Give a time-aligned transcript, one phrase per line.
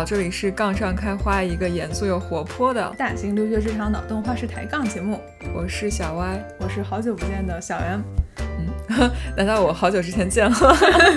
[0.00, 5.20] 好，这里是杠上开花，一个严肃又活泼的大型留学职场脑洞话式抬杠节目。
[5.52, 8.02] 我是小歪，我是好久不见的小袁。
[8.38, 10.56] 嗯， 难道我好久之前见了？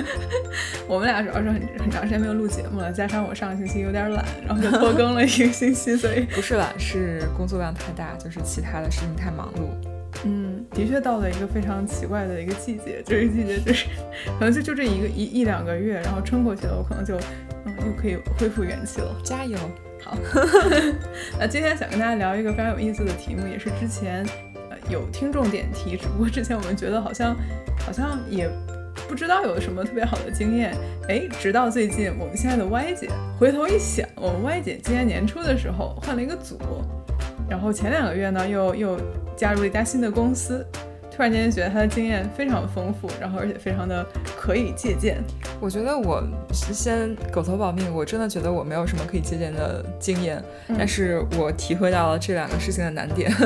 [0.85, 9.92] 我们俩主要是很很长时间没有录节目了，加上我上个星期有点懒，然后就拖更了一个星期，所以不是懒，是工作量太大，就是其他的事情太忙碌。
[10.71, 13.87] 嗯，的确到了一个非常奇怪的一个季节，这个季节就是
[14.39, 17.15] 可能就就这一个一一两个月，然后撑过去了，我可能就
[17.65, 19.15] 嗯又可以恢复元气了。
[19.23, 19.57] 加油！
[20.03, 20.17] 好，
[21.39, 24.25] 那今天想跟大家聊一个非常有意思的题目，也是之前
[24.69, 27.35] 呃有听众点题，只不过之前我们觉得好像
[27.79, 28.49] 好像也
[29.07, 30.75] 不知道有什么特别好的经验，
[31.07, 33.09] 哎，直到最近我们现在的 Y 姐
[33.39, 36.59] 回头一想，我们 Y 姐今年年初的时候换了一个组，
[37.49, 38.97] 然后前两个月呢又又。
[39.35, 40.65] 加入了一家新的公司，
[41.11, 45.23] 突然间觉得他的经验非常丰富，然后而且非常的可以借鉴。
[45.59, 46.21] 我觉得我
[46.51, 50.43] 先狗头保命，我真的觉得我没有什么可以借鉴的经验，
[50.77, 53.31] 但是我体会到了这两个事情的难点。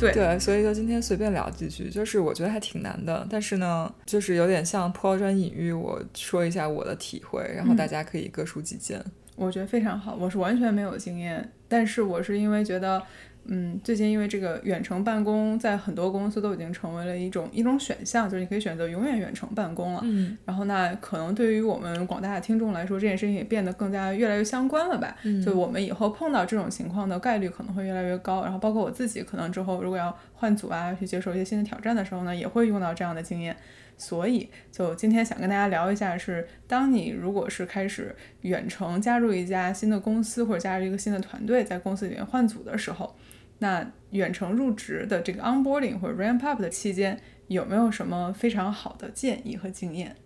[0.00, 9.02] 对对，所以就今天随便聊几句，就是我觉得还挺难的，但是呢，就是有点像抛砖引玉，我说一下我的体会，然后大家可以各抒己见。
[9.36, 13.02] 我觉得非常好，我是完全没有经验，但是我是因为觉得。
[13.44, 20.00] 嗯，最近因为这个远程办公，在很多公司都已经成为了一种一种选项，就是你可以选择永远远程办公了。
[20.04, 25.16] 嗯，然后那可能对于我们广大的听众来说，这件事情也变得更加越来越相关了吧？
[25.24, 28.42] 嗯，就我们以后碰到这种情况的概率可能会越来越高。
[28.42, 33.56] 然后包括我自己，可能之后如果要换组啊，去接受一些新的挑战的时候呢，也会用到这样的经验。
[34.00, 43.14] 所以，就今天想跟大家聊一下，是当你如果是开始远程加入一家新的公司，或者加入一个新的团队，在公司里面换组的时候。
[43.58, 50.16] 那远程入职的这个 onboarding 或者 ramp up 的期间，有没有什么非常好的建议和经验？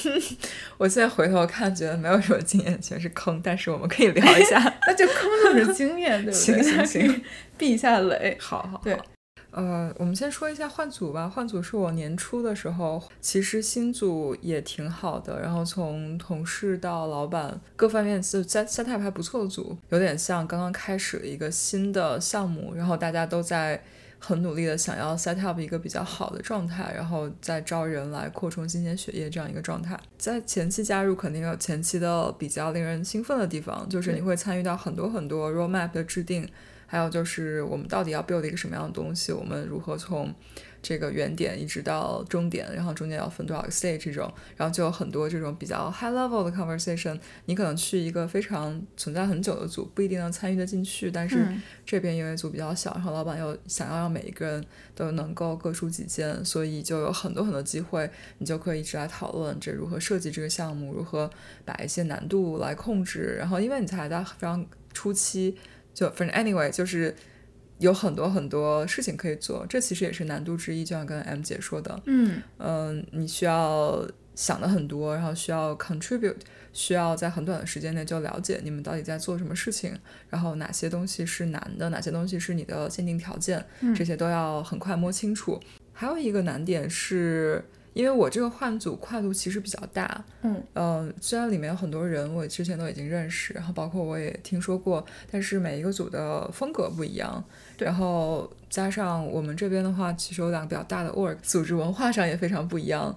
[0.76, 3.40] 我现在回头看，觉得没有什么经验，全是坑。
[3.42, 6.32] 但是我们可以聊一下， 那就坑就是经验，对不对？
[6.32, 7.22] 行 行行，
[7.56, 8.36] 避一下雷。
[8.38, 8.94] 好好对。
[9.56, 11.26] 呃，我们先说一下换组吧。
[11.26, 15.40] 换组是我年初的时候，其实新组也挺好的。
[15.40, 23.82] 然后从同事到老板各方面就 set up 还不错的组，有点像刚刚开始的一个新的项目，然后大家都在
[24.18, 29.98] 很努力的想要 set up 一个比较好的状态，然后再招人来扩充新鲜血液这样一个状态。
[30.18, 36.46] 在前期加入肯定有前期的比较令人兴奋的地方，就是你会参与到很多很多 roadmap 的制定。
[36.86, 39.32] 还有就是我们到底要 build 一个什么样的东西？
[39.32, 40.32] 我们如何从
[40.80, 42.72] 这个原点一直到终点？
[42.72, 47.18] 然后中间要分多少个 stage 这种，然后就有很多这种比较 high level 的 conversation。
[47.46, 51.10] 你可能去一个非常存在很久的组，不一定能参与得进去。
[51.10, 51.44] 但是
[51.84, 54.64] 这边因为组比较小，然后老板又想要让每一个人
[54.94, 58.08] 都能够各抒己见，所以就有很多很多机会，
[58.38, 61.28] 你就可以一直来讨论这如何设计这个项目，如何
[61.64, 63.34] 把一些难度来控制。
[63.36, 65.56] 然后因为你才在非常初期。
[65.96, 67.16] 就反正 anyway，就是
[67.78, 70.84] 有很多很多事情可以做，这其实也是难度之一。
[70.84, 76.36] 就像跟 M 姐说的，嗯嗯，你需要想的很多，然后需要 contribute，
[76.74, 79.98] 需要在很短的时间内就了解你们到底在做什么事情，
[80.28, 83.64] 然后哪些东西是难的，哪些东西是你的限定条件，
[83.96, 85.58] 这些都要很快摸清楚。
[85.94, 87.64] 还有一个难点是。
[87.96, 97.42] 因为我这个换组跨度其实比较大，嗯嗯，虽然里面有很多人我之前都已经认识，然后包括我也听说过，但是每一个组的风格不一样，
[97.78, 103.16] 然后加上我们这边的话，其实有两个比较大的 org，组织文化上也非常不一样，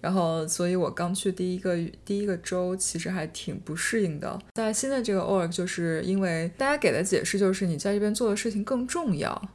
[0.00, 4.40] 然后所以我刚去第一个第一个周，其实还挺不适应的。
[4.54, 9.50] 在新的这个 org，就是因为大家给的解释就是你在这边做的事情更重要，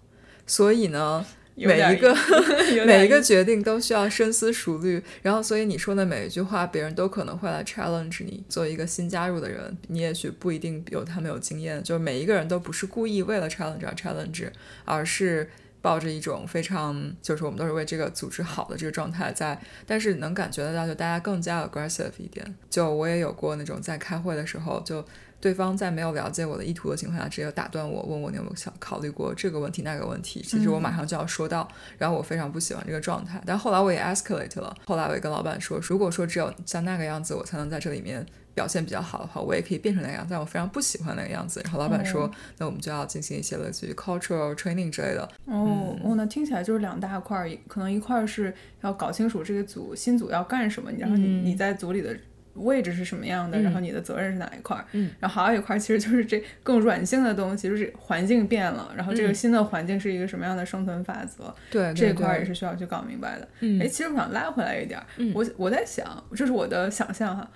[0.45, 1.25] 所以呢。
[1.67, 2.15] 每一个
[2.85, 8.43] 每一个决定都需要深思熟虑，然后所以你说的每一句话，别人都可能会来 challenge 你。
[8.47, 14.49] 作为一个新加入的人，你也许不一定有他们有经验，就是每一个人都不是故意为了 challenge 而 challenge，
[14.85, 15.49] 而是
[15.81, 22.55] 抱着一种非常就是我们都是为这个组织好的这个状态在，但是能感觉得到，就大家更加 aggressive 一点。
[22.69, 25.05] 就我也有过那种在开会的时候就。
[25.41, 30.41] 对方在没有了解我的意图的情况下，直接打断我，问我你有没有想考虑过这个问题那个问题。
[30.41, 33.41] 其实我马上就要说到，然后我非常不喜欢这个状态。
[33.45, 34.75] 但后来我也 escalate 了。
[34.85, 40.31] 后来我也跟老板说，如果说只有像那个样子，我才能在这里面表现比较好的话，我也可以变成那个样子。
[40.31, 41.61] 但我非常不喜欢那个样子。
[41.63, 45.23] 然后老板说，那我们就要进行一些类似于 cultural training 之类的。
[45.45, 52.13] 哦，哦，那听起来就是两大块儿，可能一块儿是要搞清楚这个组新组要干什么，然后你你在组里的。
[52.55, 53.59] 位置是什么样的？
[53.61, 54.83] 然后你的责任是哪一块？
[54.91, 61.53] 嗯，然后还有一块其实就是这更软性的东西，就是环境变了，然后这个新的环境是一个什么样的生存法则？
[61.71, 63.47] 对，这块也是需要去搞明白的。
[63.61, 65.01] 嗯，哎，其实我想拉回来一点，
[65.33, 67.49] 我我在想，这是我的想象哈，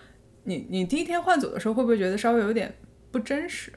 [0.43, 2.73] 你你第一天换组的时候，会不会觉得稍微有点
[3.11, 3.71] 不真实？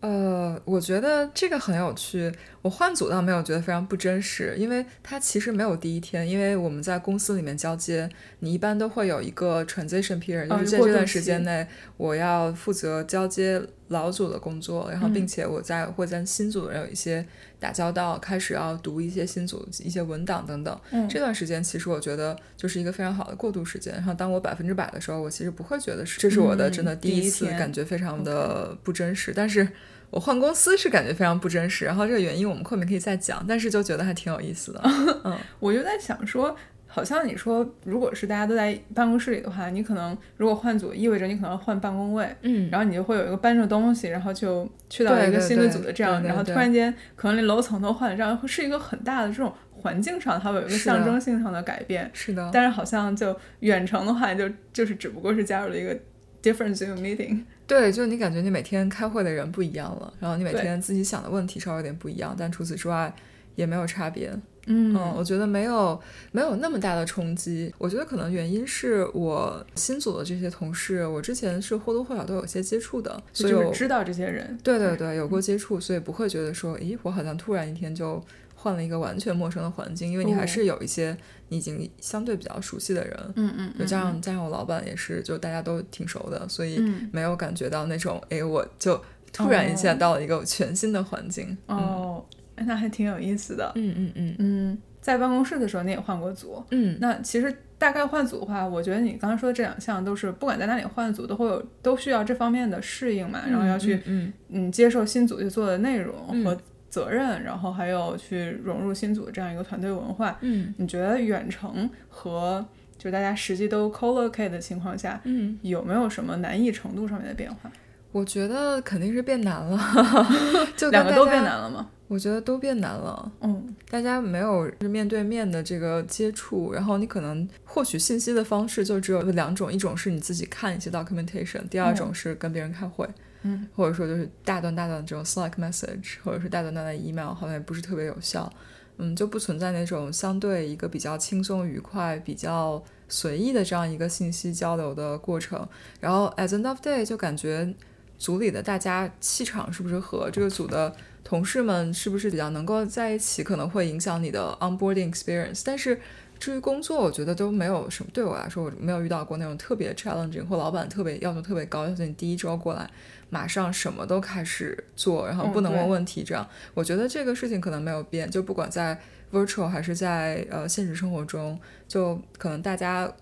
[0.00, 2.32] 呃，我觉得这个很有趣。
[2.62, 8.08] 我换组倒没有觉得非常不真实，因为它其实没有第一天，因为我们在公司里面交接，
[8.40, 11.66] 你一般都会有一个 transition period，就是在这段时间内，
[11.96, 17.24] 我要负责交接老组的工作，然后并且我在会在新组人有一些
[17.58, 20.80] 打交道，开始要读一些新组一些文档等等。
[21.08, 23.92] 这段时间其实我觉得就是一个非常好的过渡时间。
[23.94, 29.32] 然后当我百分之百的时候，我其实不会觉得是这是我的真的第一次，感觉非常的不真实。
[29.34, 29.68] 但是。
[30.10, 34.80] 我换公司是感觉非常不真实，然后这个原因我们后面可以再讲，但是就觉得还挺有意思的。
[35.22, 36.56] 嗯，我就在想说，
[36.98, 52.10] 好像你说如果是大家都在办公室里的话，你可能如果换组，意味着你可能要换办公位，嗯，然后你就会有一个搬着东西，然后就去到一个新的组的这样，然后突然间可能连楼层都换了，这样会是一个很大的这种环境上它会有一个象征性上的改变。
[52.12, 55.96] 是的，但是好像就远程的话，就就是只不过是加入了一个
[56.42, 57.44] different Zoom meeting。
[57.66, 63.14] 对，就你感觉你每天开会的人不一样了，然后你每天自己想的问题稍微有点不一样，但除此之外
[63.54, 64.32] 也没有差别。
[64.68, 66.00] 嗯，我觉得没有
[66.30, 67.74] 没有那么大的冲击。
[67.78, 74.58] 我觉得可能原因是我新组的这些同事，我之前是或多或少都有些接触的，所以我知道这些人。
[74.62, 78.22] 对对对，有过接触，所以不会觉得说，咦，我好像突然一天就。
[78.60, 81.16] 换了一个完全陌生的环境，因为你还是有一些
[81.48, 86.76] 你已经相对比较熟悉的人，嗯嗯，就加上加上我老板也是，就大家都挺熟的，所以
[87.12, 89.00] 没有感觉到那种，哎，我就
[89.32, 91.56] 突然一下到了一个全新的环境。
[91.66, 92.24] 哦，
[92.66, 93.70] 那还挺有意思的。
[93.74, 106.14] 嗯嗯嗯嗯，在办公室的时候你也换过组，嗯，那其实大概换组的话，我觉得你刚刚说的这两项都是不管在哪里换组都会有都需要这方面的适应嘛，然后要去嗯嗯接受新组去做的内容
[106.44, 106.56] 和。
[106.90, 110.38] 责任，然后还有去融入新组的这样一个团队文化。
[110.40, 112.64] 嗯，你觉得远程和
[112.96, 117.70] 就大家实际都 co-locate 的情况下，嗯，有没有什么难易程度上面的变化？
[118.10, 119.78] 我觉得肯定是变难了，
[120.78, 121.90] 就两个都变难了吗？
[122.08, 123.30] 我觉得都变难了。
[123.42, 133.06] 嗯，大家没有面对面的这个接触，然后你可能获取信息的方式就只有两种，一种是你自己看一些 documentation，第二种是跟别人开会。
[133.42, 138.52] 嗯，或者说就是大段大段的这种 Slack message，或者是大段大段 email，好像也不是特别有效。
[138.96, 145.68] 嗯，就不存在那种相对一个比较轻松愉快、比较随意的这样一个信息交流的过程。
[146.00, 147.72] 然后 end of day，就感觉
[148.18, 150.92] 组里的大家气场是不是和这个组的
[151.28, 155.60] 同事们是不是比较能够在一起，可能会影响你的 onboarding experience。
[155.62, 156.00] 但是
[156.38, 158.10] 至于工作，我觉得都没有什么。
[158.14, 162.88] 对我来说，我没有遇到过那种特别 challenging 或老板特别要求特别高，要求你第一周过来。
[163.28, 168.98] 马上什么都开始做，然后不能问问题，这样我觉得这个事情可能没有变，就不管在
[169.30, 173.12] virtual 还是在呃现实生活中，就可能大家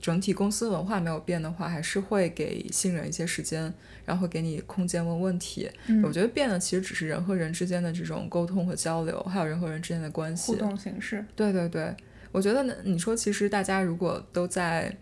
[0.00, 3.72] 整体公司文化没有变的话，还是会给新人一些时间，
[4.06, 5.68] 然后会给你空间问问题。
[6.02, 11.22] 我觉得变的其实只是人和人之间的这种沟通和交流，还有人和人之间的关系互动形式。
[11.34, 11.94] 对对对，
[12.32, 14.96] 我觉得呢，你说其实大家如果都在。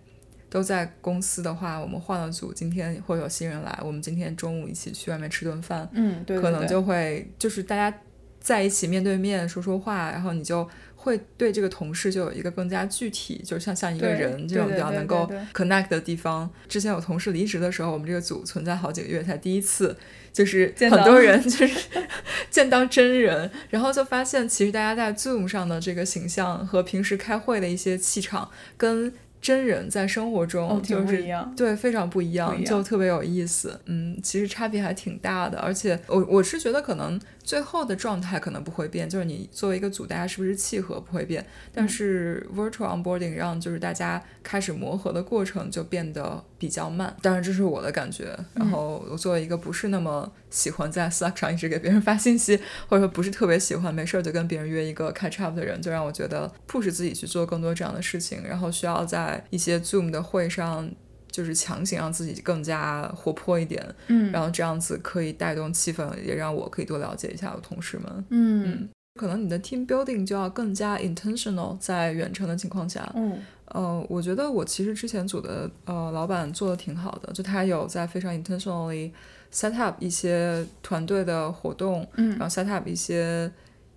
[0.51, 7.99] 都在公司的话，我们换了组，今天会有新人来，我们今天中午一起去外面吃顿饭，嗯，对，可能就会就是大家
[8.45, 16.49] 在一起面对面说说话，然后你就会对这个同事就有一个更加具体，就像像一个人这种比较能够 connect 的地方。
[16.69, 19.97] 之前有同事离职的时候，我们这个组存在好几个月才第一次，
[20.31, 21.89] 就是很多人就是
[22.51, 29.11] 见到真人，然后就发现其实大家在 Zoom 上的这个形象和平时开会的一些气场跟。
[29.45, 31.23] 真人在生活中就是
[31.55, 33.79] 对非常不一样，就特别有意思。
[33.85, 37.21] 嗯，其实差别还挺大的，而且我我是觉得可能。
[37.45, 47.15] 最后的状态可能不会变，就是你作为一个组，大家是不是契合不会变，但是 virtual onboarding 让就是大家开始磨合的过程就变得比较慢。
[47.21, 48.35] 当然这是我的感觉。
[48.55, 60.91] 然后我作为一个不是那么喜欢在 Slack 上一直给别人发信息，或者说不是特别喜欢没事儿就跟别人约一个 catch up 的人，就让我觉得 push 自己去做更多这样的事情，然后需要在一些 Zoom 的会上。
[61.35, 73.43] 就是强行让自己更加活泼一点，嗯，然后这样子可以带动气氛，也让我可以多了解一下我同事们，嗯，可能你的 team building 就要更加 intentional，在远程的情况下，嗯，
[73.75, 79.11] 呃，我觉得我其实之前组的呃老板做的挺好的，就他有在非常 intentionally
[79.53, 83.53] set up 一些团队的活动，嗯，然后 set up 一些。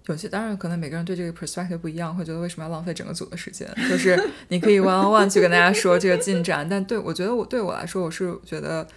[0.09, 3.67] 有些当然可能每个人对这个 perspective 不一样，会觉得为什么要浪费整个组的时间？
[3.89, 4.17] 就是
[4.47, 8.87] 你可以 one on one 去跟大家说这个进展，但对我觉得我对我来说，我是觉得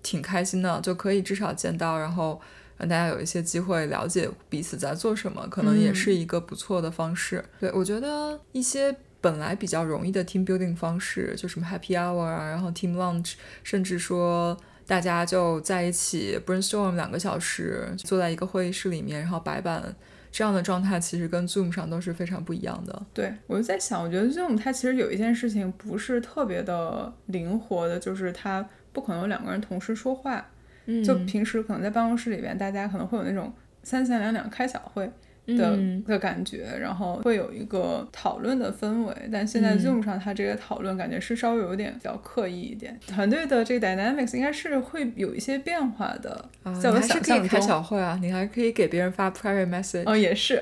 [0.00, 2.40] 挺开心的，就可以至少见到，然后
[2.78, 7.44] 让大家有一些机会了解彼此在做什么，可能也是一个不错的方式。
[7.58, 19.94] 对我觉得一些本来比较容易的 team building 方式，就什么 happy hour 啊，然后 team lunch，甚至说大家就在一起 brainstorm 两个小时，坐在一个会议室里面，然后白板
[20.32, 23.06] 这样的状态，其实跟 Zoom 上都是非常不一样的。
[23.12, 30.46] 对我就在想，我觉得 Zoom 它其实有一件事情不是特别的灵活的，就是它不可能有两个人同时说话。
[30.86, 35.10] 嗯，就平时可能在办公室里边，大家可能会有那种三三两两开小会。
[35.56, 42.98] 的的感觉，然后会有一个讨论的氛围，但现在 Zoom 上它这个讨论感觉是稍微有点比较刻意一点。
[43.06, 46.48] 团队的这个 dynamics 应该是会有一些变化的，
[46.80, 47.48] 在我想象中。
[47.50, 50.04] 开小会啊，你还可以给别人发 private message。
[50.06, 50.54] 哦，也是，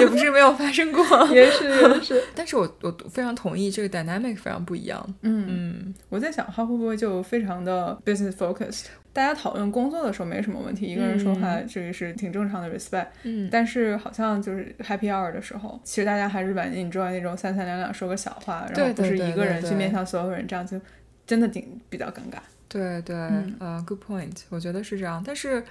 [0.00, 2.20] 也不是没有发生过， 也是也是。
[2.34, 5.14] 但是我我非常同意这个 dynamic 非常不一样。
[5.22, 8.86] 嗯嗯，我在想它会不会就非常的 business focused。
[9.16, 13.06] 大家讨论工作的时候没什么问题，一个人说话这个是挺正常的 respect。
[13.22, 20.78] 嗯，但是好像就是 happy hour 的时候，其实大家还是把你知道那种三三两两说个小话，然后不是一个人去面向所有人，这样就
[21.26, 22.36] 真的挺比较尴尬。
[22.68, 23.16] 对对，
[23.58, 25.22] 呃，good point，我觉得是这样。
[25.26, 25.64] 但是，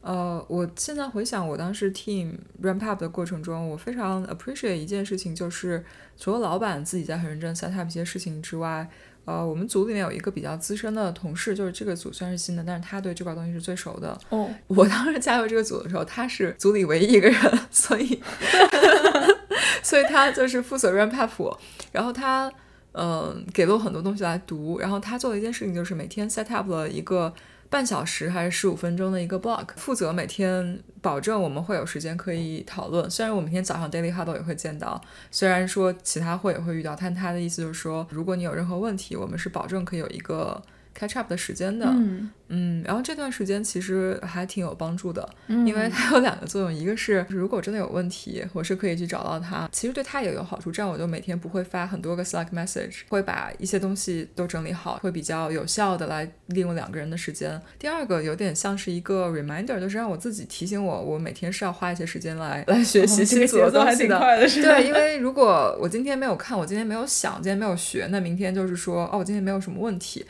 [0.00, 5.84] 呃，我现在回想我当时 team ramp up 的过程中，我非常 appreciate 一件事情，就是
[6.16, 8.88] 除了老板自己在很认真 set up 一些事情之外。
[9.28, 14.18] 呃，我们组里面有一个比较资深的同事，就是这个组虽然是新的，但是他对这块东西是最熟的。
[14.30, 17.38] 哦， 我当时加入这个组的时候，他是组里唯一一个人，
[17.70, 18.22] 所以，
[19.84, 21.58] 所以他就是负责 run pap，。
[21.92, 22.50] 然后他，
[22.92, 24.78] 嗯，给了我很多东西来读。
[24.78, 27.34] 然后他做了一件事情就是每天 set up 了一个。
[27.70, 33.10] 半小时还是十五分钟的一个 block，负责每天保证我们会有时间可以讨论。
[33.10, 40.62] 虽然我每天早上 daily huddle 也会见到，虽然说其他会也会遇到，但他的意思就是说，如果你有任何问题，我们是保证可以有一个。
[40.98, 57.60] Catch up 的时间的，嗯嗯，然后这段时间其实还挺有帮助的，因为它有两个作用，一个是如果真的有问题，我是可以去找到他，其实对他也有好处，这样我就每天不会发很多个 Slack message，会把一些东西都整理好，会比较有效的来利用两个人的时间。
[57.78, 64.18] 第二个有点像是一个 reminder，就是让我自己提醒我，我每天是要花一些时间来来学习新组的东西的。
[64.18, 70.24] 对，因为如果我今天没有看，我今天没有想，今天没有学，那明天就是说，哦，我今天没有什么问题。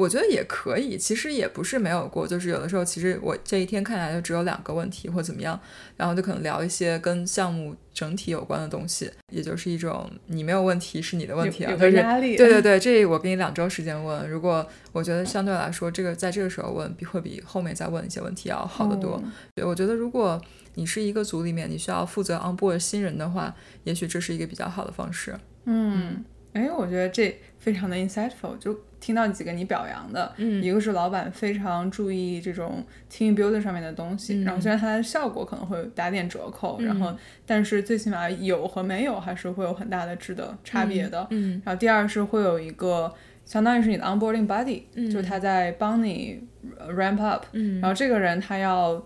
[0.00, 5.60] 我觉得也可以，其实也不是没有过，就是有的时候，其实我这一天看来就只有两个问题或怎么样，
[5.98, 12.34] 然后就可能聊一些跟项目整体有关的东西，也就是一种你没有问题是你的问题啊，有压力。
[12.34, 19.22] 对对对，这我给你两周时间问，如果我觉得相对来说，这个在这个时候问比会比后面再问一些问题要好得多。
[19.54, 20.40] 对，我觉得如果
[20.76, 23.54] 你是一个组里面，你需要负责 onboard 新人的话，
[23.84, 25.38] 也许这是一个比较好的方式。
[25.66, 28.74] 嗯，哎，我觉得这非常的 insightful，就。
[29.00, 37.12] 听到几个你表扬的，一个是老板非常注意这种 team building 上面的东西，然后虽然它的效果可能会打点折扣，然后
[37.46, 41.26] 但是最起码有和没有还是会有很大的质的差别的。
[41.30, 43.12] 嗯，然后第二是会有一个
[43.44, 46.42] 相当于是你的 onboarding buddy，就是他在帮你
[46.88, 47.46] ramp up，
[47.80, 49.02] 然后这个人他要。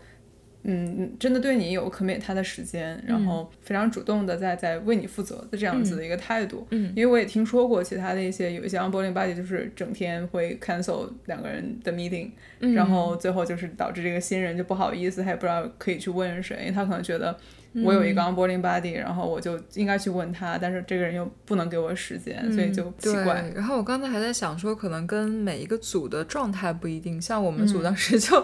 [0.65, 6.67] 嗯，真的对你有 commit 他的时间，然后非常主动的在在为你负责的这样子的一个态度。
[6.71, 12.31] 嗯，因为我也听说过其他的一些有一些 onboarding buddy 就是整天会 cancel 两个人的 meeting，
[12.75, 17.37] 然后最后就是导致这个新人就不好意思，他也不知道可以去问谁，因为他可能觉得。
[17.83, 23.51] 我有一个 onboarding buddy，然后我就应该去问他，但是这个人又不能给我时间，所以就奇怪。
[23.55, 28.41] 然后我刚才还在想说，可能跟每一个组的状态不一定，像我们组当时 就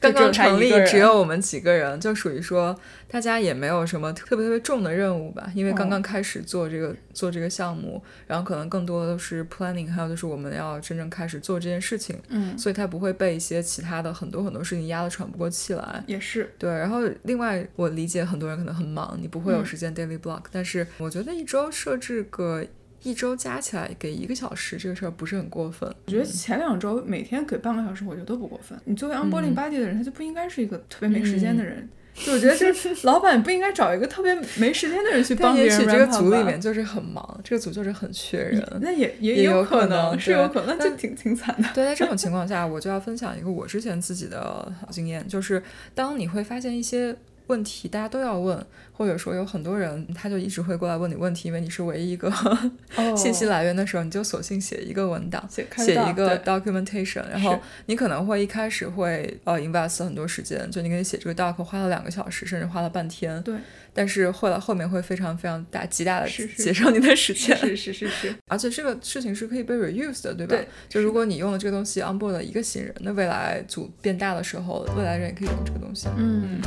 [0.00, 16.02] 刚刚成立，只有我们几个人，就属于说大家也没有什么特别特别重的任务吧，因为刚刚开始做这个做这个项目，然后可能更多的都是 planning，还有就是我们要真正开始做这件事情，嗯，所以他不会被一些其他的很多很多事情压得喘不过气来。
[16.08, 18.71] 也是对，然后另外我理解很多人可能。
[18.72, 22.64] 很忙，你不会有时间 daily block，但是我觉得一周设置个
[23.02, 25.92] 一周加起来给一个小时，这个事儿不是很过分。
[26.06, 28.78] 我觉得前两周每天给半个小时，我觉得都不过分。
[28.84, 31.88] 你作为 onboarding body 的人，他就不应该是一个特别没时间的人。
[32.14, 35.72] 就我觉得，就是老板不应该找一个特别没时间的人去帮别人。
[35.72, 38.62] 也许这个组里面就是很忙，这个组就是很缺人。
[38.82, 41.68] 那也也有可能，是有可能，那就挺挺惨的。
[41.74, 45.62] 对，在这种情况下，我就要分享一个我之前自己的经验，就是
[45.94, 47.16] 当你会发现一些。
[47.52, 48.58] 问题大家都要问，
[48.92, 52.32] 或者说有很多人，他就一直会过来问你问题，因为你是唯一一个
[53.14, 63.54] 信息来源的时候，你就索性写一个文档，写一个 documentation，然后你可能会一开始会呃 invest 很多时间，就你给你写这个 doc 花了两个小时，甚至花了半天，对，
[63.92, 70.56] 但是后来后面会非常非常大极大的节省你的时间，是是是是，而且这个事情是可以被 reuse 的，对吧？
[70.88, 76.60] 就如果你用了这个东西 onboard 了一个新人，那未来组变大的时候，未来人也可以用这个东西，嗯。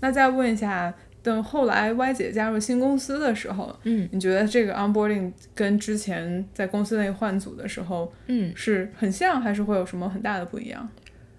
[0.00, 10.88] 那再问一下等后来 Y 姐加入新公司的时候，嗯你觉得这个 onboarding 跟之前在公司内换组的时候嗯，是很像，还是会有什么很大的不一样？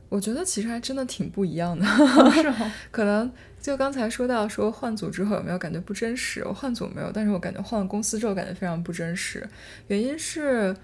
[0.10, 1.86] 我觉得其实还真的挺不一样的。
[1.86, 6.44] 是哦， 可能就刚才说到说换组之后有没有感觉不真实？
[6.46, 9.48] 我换组没有，但是我感觉换了公司之后感觉非常不真实。
[9.88, 10.76] 原因是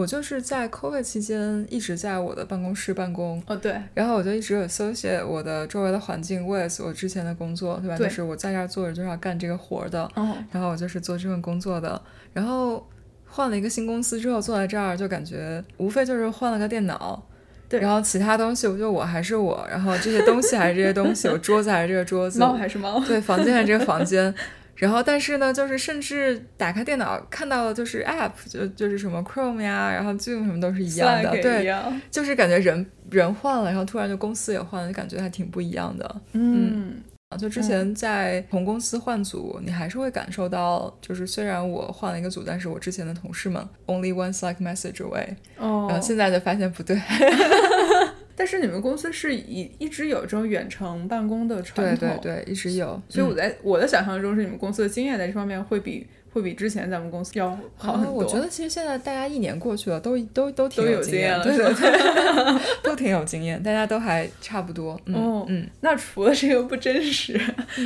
[0.00, 7.96] 我就是在 COVID 期间一直在我的办公室办公，哦对，然后我就一直有 associate 我的周围的环境 with 我之前的工作，对吧？
[7.98, 12.00] 对就是我在这儿坐着就是要干这个活儿的，哦，然后我就是做这份工作的，
[12.32, 12.88] 然后
[13.26, 17.22] 换了一个新公司之后坐在这儿就感觉无非就是换了个电脑。
[17.68, 22.98] 对然后其他东西，我觉得我还是我，然后这些东西还是这些东西，我桌子还是这个桌子，猫还是猫？
[23.06, 24.34] 对，房间还是这个房间。
[24.80, 31.70] 然后，但是呢，就是甚至打开电脑看到的就是 App，就就是什么 Chrome 呀，然后 Zoom 什么都是一样的对，
[32.10, 36.20] 就是感觉人人换了，然后突然就公司也换了，就感觉还挺不一样的。
[36.32, 36.94] 嗯，
[37.28, 46.96] 啊，就之前在同公司换组，你还是会感受到，就是虽然我换了一个组，但是我之前的同事们 only one Slack message away，、哦，然后现在就发现不对，
[48.40, 52.98] 但是你们公司是一一直有这种远程办公的传对统，对对，一直有。
[53.06, 58.08] 所以我嗯在我的想象中是你们公司的经验在这方面会比会比之前咱们公司要好很多。
[58.08, 64.98] 啊我觉得其实现在大家一年过去了，都都都挺都有经验了，对对对， 都挺有经验，大家都还差不多。
[65.04, 67.38] 嗯、哦嗯，那除了这个不真实，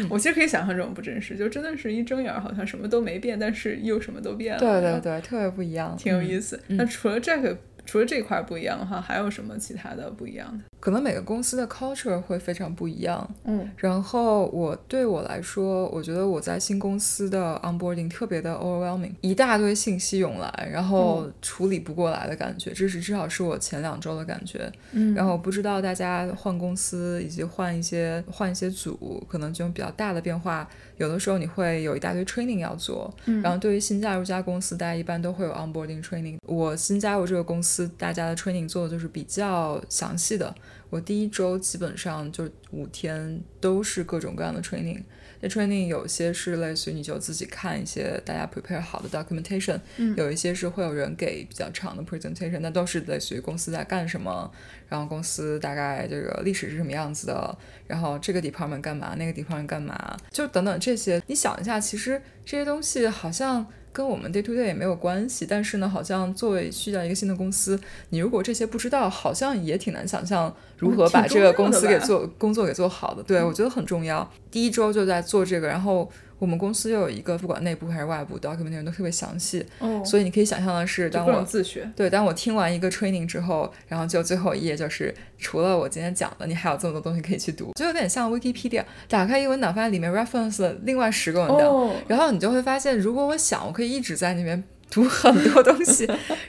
[0.08, 4.61] 我其实可以想象这种不真实，就真的是一睁眼好像什么都没变，但是又什么都变了。
[4.61, 6.61] 对对对，特别不一样，挺有嗯意思。
[6.68, 10.64] 嗯那除了这个，除了这块儿不一样的话，还有什么其他的不一样的？
[10.81, 13.26] 可能每个公司的 culture 会非常不一样。
[13.45, 24.71] 嗯然后我对我来说，我觉得我在新公司的 onboarding 特别的 overwhelming，一大堆信息涌来，然后处理不过来的感觉，这是至少是我前两周的感觉。
[24.93, 33.13] 嗯然后我不知道大家换公司以及换一些换一些组，可能这种比较大的变化，有的时候你会有一大堆 training 要做。
[33.26, 36.39] 嗯然后对于新加入一家公司，大家一般都会有 onboarding training。
[36.47, 40.54] 我新加入这个公司，大家的 training 做的就是比较详细的。
[40.91, 45.02] 我第一周基本上就五天都是各种各样的 training。
[45.47, 54.50] 这 training 有些是类似于你就自己看一些大家 prepare 好的 documentation，、嗯有一些是会有人给比较长的 presentation，那都是类似于公司在干什么，
[54.89, 61.23] 然后公司大概这个历史是什么样子的，然后这个 department 干嘛，那个 department 干嘛，就等等这些。
[61.26, 67.78] 你想一下，其实这些东西好像跟我们 day to day 也没有关系，但是呢，好像作为去到一个新的公司，
[68.09, 73.23] 你如果这些不知道，好像也挺难想象如何把这个公司给做、工作给做好的。
[73.23, 74.28] 对，我觉得很重要。
[74.50, 81.90] 第一周就在做这个，然后我们公司又有一个不管内部还是外部 documentation 都特别详细，哦，所以你可以想象的是，当我自学。
[81.97, 94.62] 对，当我听完一个 training 之后，然后就最后一页就是除了我今天讲的，你还有这么多东西可以去读，就有点像 Wikipedia，打开一个文档，发现里面 reference 了另外十个文档，哦，然后你就会发现，如果我想，我可以一直在那边
[94.95, 96.09] 读很多东西，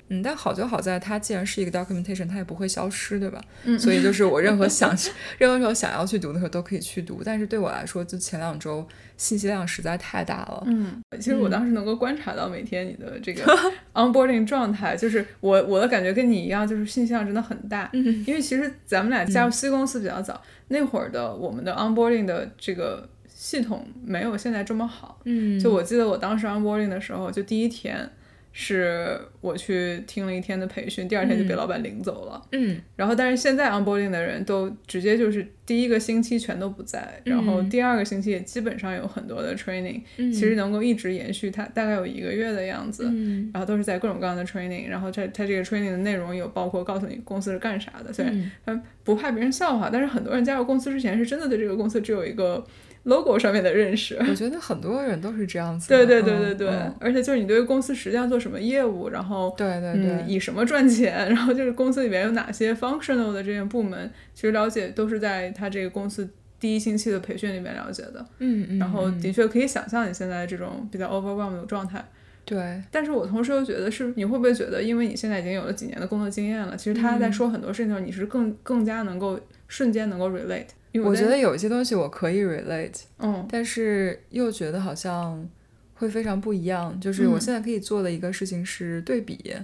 [0.09, 3.41] 嗯，但好就好在它既然是一个 documentation，它也不会消失，对吧？
[3.63, 4.95] 嗯所以就是我任何 想
[5.39, 13.43] 任何时候想要去读的时候都可以去读，但是对我来说，就前两周信息量实在太大了，嗯，其实我当时能够观察到每天你的这个
[13.93, 17.89] onboarding 状态，就是我我的感觉跟你一样，就是信息量真的很大。
[17.93, 25.19] 嗯因为其实咱们俩加入 C 公司比较早，那会儿的我们的 onboarding 的这个系统没有现在这么好。
[25.25, 28.09] 嗯，就我记得我当时 onboarding 的时候，就第一天
[28.57, 32.41] 是我去听了一天的培训，第二天就被老板领走了。
[32.53, 32.79] 嗯。
[32.95, 43.09] 然后，但是现在 onboarding 的人都直接就是第一个星期全都不在，然后嗯第二个星期也基本上有很多的 training，、嗯，其实能够一直延续它大概有一个月的样子。
[43.11, 43.51] 嗯。
[43.53, 48.51] 然后都是在各种各样的 training，然后它它这个 training 的内容有包括告诉你公司是干啥的，虽然嗯。
[48.67, 52.65] 嗯不怕别人笑话，但是很多人加入公司之前是真的对这个公司只有一个
[53.05, 54.15] logo 上面的认识。
[54.29, 68.25] 我觉得很多人都是这样子，对对对对嗯对，嗯而且就是你对公司实际上做什么业务，然后对对嗯，对，以什么赚钱，然后就是公司里面有哪些 functional 的这些部门，其实了解都是在他这个公司第一星期的培训里面了解的。
[68.39, 72.03] 嗯嗯，然后嗯的确可以想象你现在这种比较 overwhelmed 的状态。
[72.43, 80.67] 对，但是我同时又觉得是，你会不会觉得，因为你现在已经有了几年的工作经验了，其实他在嗯说很多事情的时候，你是更更加能够瞬间能够 relate。
[80.99, 85.47] 我觉得，有一些东西我可以 relate，嗯但是又觉得好像
[85.95, 86.97] 会非常不一样。
[86.99, 89.55] 就是我嗯现在可以做的一个事情是对比，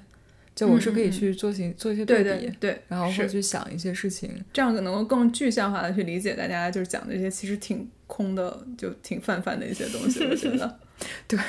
[0.55, 4.31] 就我是可以去做行做一些对比，对对，然后会去想一些事情。
[4.51, 10.23] 这样子能够更具象化的去理解大家就是讲的这些其实挺空的，就挺泛泛的一些东西。
[10.25, 10.79] 我觉得，
[11.27, 11.39] 对，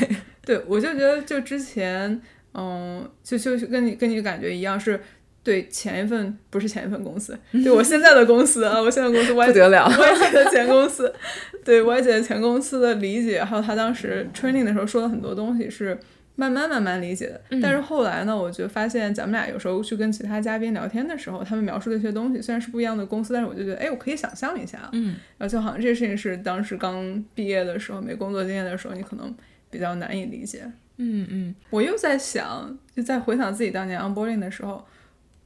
[0.45, 2.21] 对我就觉得就之前，
[2.55, 5.01] 嗯，就就跟你跟你的感觉一样是。
[5.45, 11.13] 对前一份不是前一份公司， 对我现在的公司啊，我现在公司 Y 不得了，Y 姐的前公司，
[11.65, 15.99] 对 Y 姐的前公司的理解，还有他当时 training 的时候说的很多东西是
[16.37, 17.41] 慢慢慢慢理解的。
[17.61, 29.35] 但是后来呢，我就发现咱们俩有时候去跟其他嘉宾聊天的时候，他们描述的一些东西虽然是不一样的公司，但是我就觉得，哎，我可以想象一下，嗯，然后就好像这个事情是当时刚毕业的时候没工作经验的时候，你可能
[29.71, 30.63] 比较难以理解。
[30.99, 34.87] 嗯嗯，我又在想，就在回想自己当年 onboarding 的时候。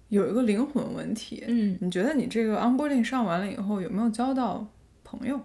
[0.09, 4.65] 有一个灵魂问题，嗯，你觉得你这个 onboarding 上完了以后有没有交到
[5.03, 5.41] 朋友？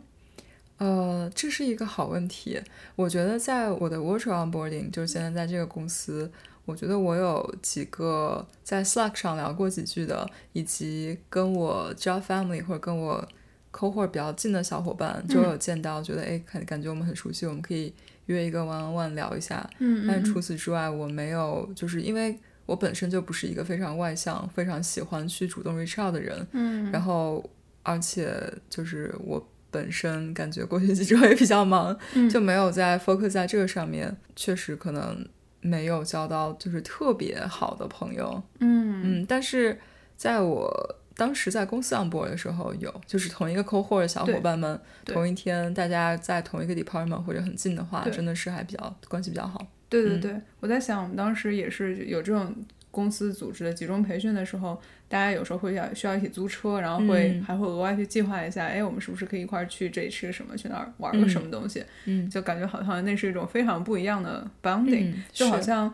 [0.78, 2.60] 呃，这是一个好问题。
[2.96, 6.32] 我觉得在我的 virtual onboarding，就是现在在这个公司，
[6.66, 13.28] 我觉得我有几个在 Slack 上聊过几句的，以及跟我 job family 或者跟我
[13.72, 17.92] cohort 比较近的小伙伴，就有见到，觉得哎，感感觉我们很熟悉，我们可以
[18.28, 19.68] 约一个 one on one 聊一下。
[19.80, 22.38] 嗯，但除此之外，我没有，就是因为。
[22.72, 27.44] 我本身就不是一个非常外向、非常喜欢去主动 reach out 的人，嗯，然后
[27.84, 28.32] 而且
[28.70, 31.98] 就是我本身感觉过去几周也比较忙，
[32.32, 35.28] 就没有在 focus 在这个上面，确实可能
[35.60, 39.02] 没有交到就是特别好的朋友，嗯。
[39.04, 39.78] 嗯，但是
[40.16, 49.68] 在我当时在公司 on board 的时候，有就是同一个 cohort 的小伙伴们，同一天大家在同一个 department 或者很近的话，真的是还比较关系比较好。
[49.92, 52.56] 对对对，我在想，我们当时也是有这种
[52.90, 61.84] 公司组织的集中培训的时候，大家有时候会要需要一起租车，然后会还会额外去计划一下，哎，我们是不是可以一块儿去这里吃个什么，去那儿玩个什么东西？
[62.06, 65.94] 嗯，就感觉好像那是一种非常不一样的 bonding，就好像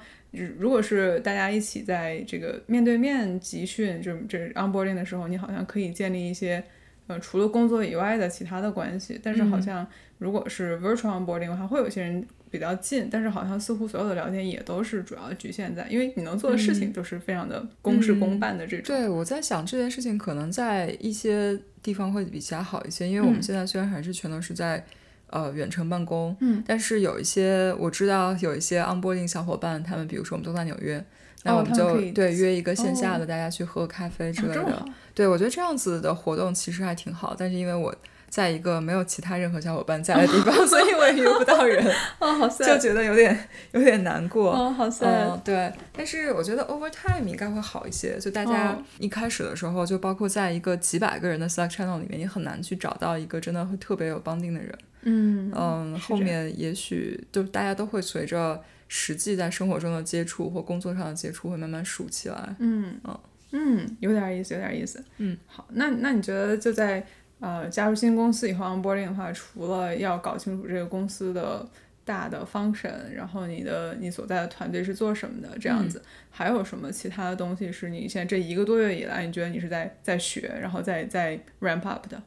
[0.59, 6.63] 如果是大家一起在这个面对面集训，就这 onboarding 的时候，你好像可以建立一些
[7.07, 9.85] 呃除了工作以外的其他的关系，但是好像
[10.19, 12.23] 如果是 virtual onboarding 的话，会有些人。
[12.49, 18.95] 比较近，但是好像似乎所有的聊天也都是主要局限在，因为你能做的事情就是非常的公事公办的这种。
[18.95, 24.83] 对，我在想这件事情可能在一些地方会比其他好一些，因为我们现在虽然还是全都是在
[25.29, 31.03] 呃远程办公，嗯，但是有一些我知道有一些 onboarding 小伙伴，他们比如说我们都在纽约，
[31.43, 34.85] 那我们就对约一个线下的大家去喝咖啡之类的。
[35.13, 37.93] 对，我觉得这样子的活动其实还挺好，但是因为我。
[38.29, 41.83] 在一个没有其他任何小伙伴在的地方， 所以我也遇不到人，
[42.19, 45.71] 哦，好就觉得有点有点难过，哦，好 sad，对。
[45.93, 54.77] 但是我觉得 over time 应该会好一些，就大家一开始的时候，就包括在一个几百个人的 Slack channel 里面，你很难去找到一个真的会特别有绑定的人。
[55.03, 62.55] 嗯嗯，后面也许就大家都会随着实际在生活中的接触或工作上的接触会慢慢熟起来。
[62.59, 63.19] 嗯嗯
[63.51, 65.01] 嗯，有点意思，有点意思。
[65.17, 67.05] 嗯，好，那那你觉得就在。
[67.39, 71.63] 呃，加入新公司以后，onboarding 的话，除了要搞清楚这个公司的
[72.03, 82.21] 大的 function，然后你的你所在的团队是做什么的这样子，还有什么其他的东西是你现在这一个多月以来，你觉得你是在在学，然后在在 ramp up 的？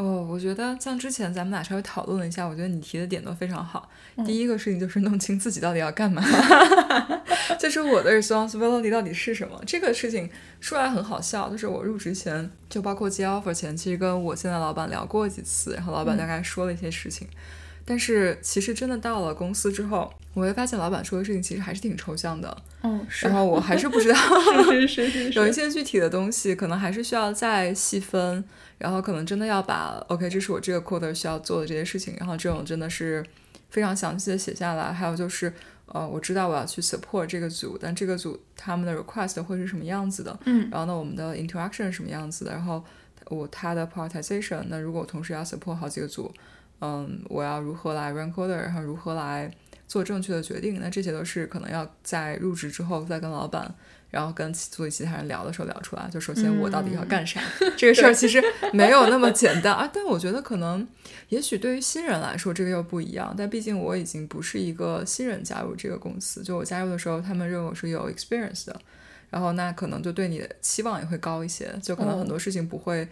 [0.00, 3.86] 哦，我觉得像之前咱们俩稍微讨论了一下，我觉得你提的点都非常好。
[4.24, 6.22] 第一个事情就是弄清自己到底要干嘛，
[7.60, 9.60] 就是我的 responsibility 到底是什么。
[9.66, 17.28] 这个事情说来很好笑，就是我入职前，就包括接 offer 前，其实跟我现在老板聊过几次，然后老板大概说了一些事情。
[17.84, 22.56] 但是其实真的到了公司之后，我会发现老板说的事情其实还是挺抽象的。
[22.82, 24.16] 嗯，然后我还是不知道，
[24.70, 28.42] 是 是是， 有一些具体的东西可能还是需要再细分。
[28.80, 32.16] 然后可能真的要把 OK，这是我这个 quarter 需要做的这些事情。
[32.18, 33.24] 然后这种真的是
[33.68, 34.92] 非常详细的写下来。
[34.92, 35.52] 还有就是，
[35.86, 40.36] 呃，我知道我要去 support 这个组，但这个组他们的 request 会是什么样子的？
[40.46, 40.68] 嗯。
[40.70, 42.50] 然后呢，我们的 interaction 是什么样子的？
[42.50, 42.82] 然后
[43.26, 46.32] 我他的 prioritization，那如果我同时要 support 好几个组。
[46.82, 49.54] 嗯，我要如何来 run code，然后如何来
[49.86, 50.80] 做正确的决定？
[50.80, 53.74] 那这些都是可能要在入职之后再跟老板，
[54.10, 56.08] 然后跟组里其他人聊的时候聊出来。
[56.10, 57.40] 就首先我到底要干啥？
[57.76, 58.42] 这个事儿其实
[58.72, 59.90] 没有那么简单啊。
[59.92, 60.86] 但我觉得可能，
[61.28, 63.34] 也许对于新人来说这个又不一样。
[63.36, 68.80] 但毕竟我已经不是一个新人加入这个公司，就我加入的时候，他们认为我是有 experience 的，
[69.30, 73.08] 然后那可能就对你的期望也会高一些，就可能很多事情不会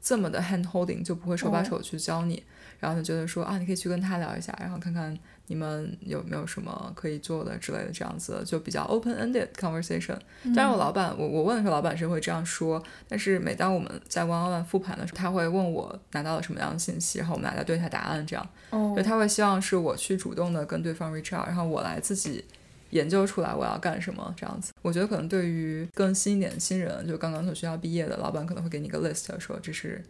[0.00, 2.42] 这么的 hand holding，就不会手把手去教你。
[2.78, 5.16] 然后就觉得说啊，你可以去跟他聊一下，然后看看
[5.52, 10.16] 你们有没有什么可以做的之类的，这样子就比较 open-ended conversation。
[10.54, 12.82] 当然，我老板，我我问的时候，老板是会这样说。
[13.06, 18.48] 但是每当我们在 one-on-one 复盘的时候，他会问我拿到了什么样的信息，然后我们俩再对一下答案，这样。
[18.70, 18.94] 哦。
[18.96, 22.42] 就他会希望是我去主动的跟对方 reach out，然后我来自己
[22.88, 24.72] 研究出来我要干什么，这样子。
[24.80, 30.02] 我觉得可能对于更新一点的新人，就刚刚从学校毕业的，老板可能会给你一个 list，说这是。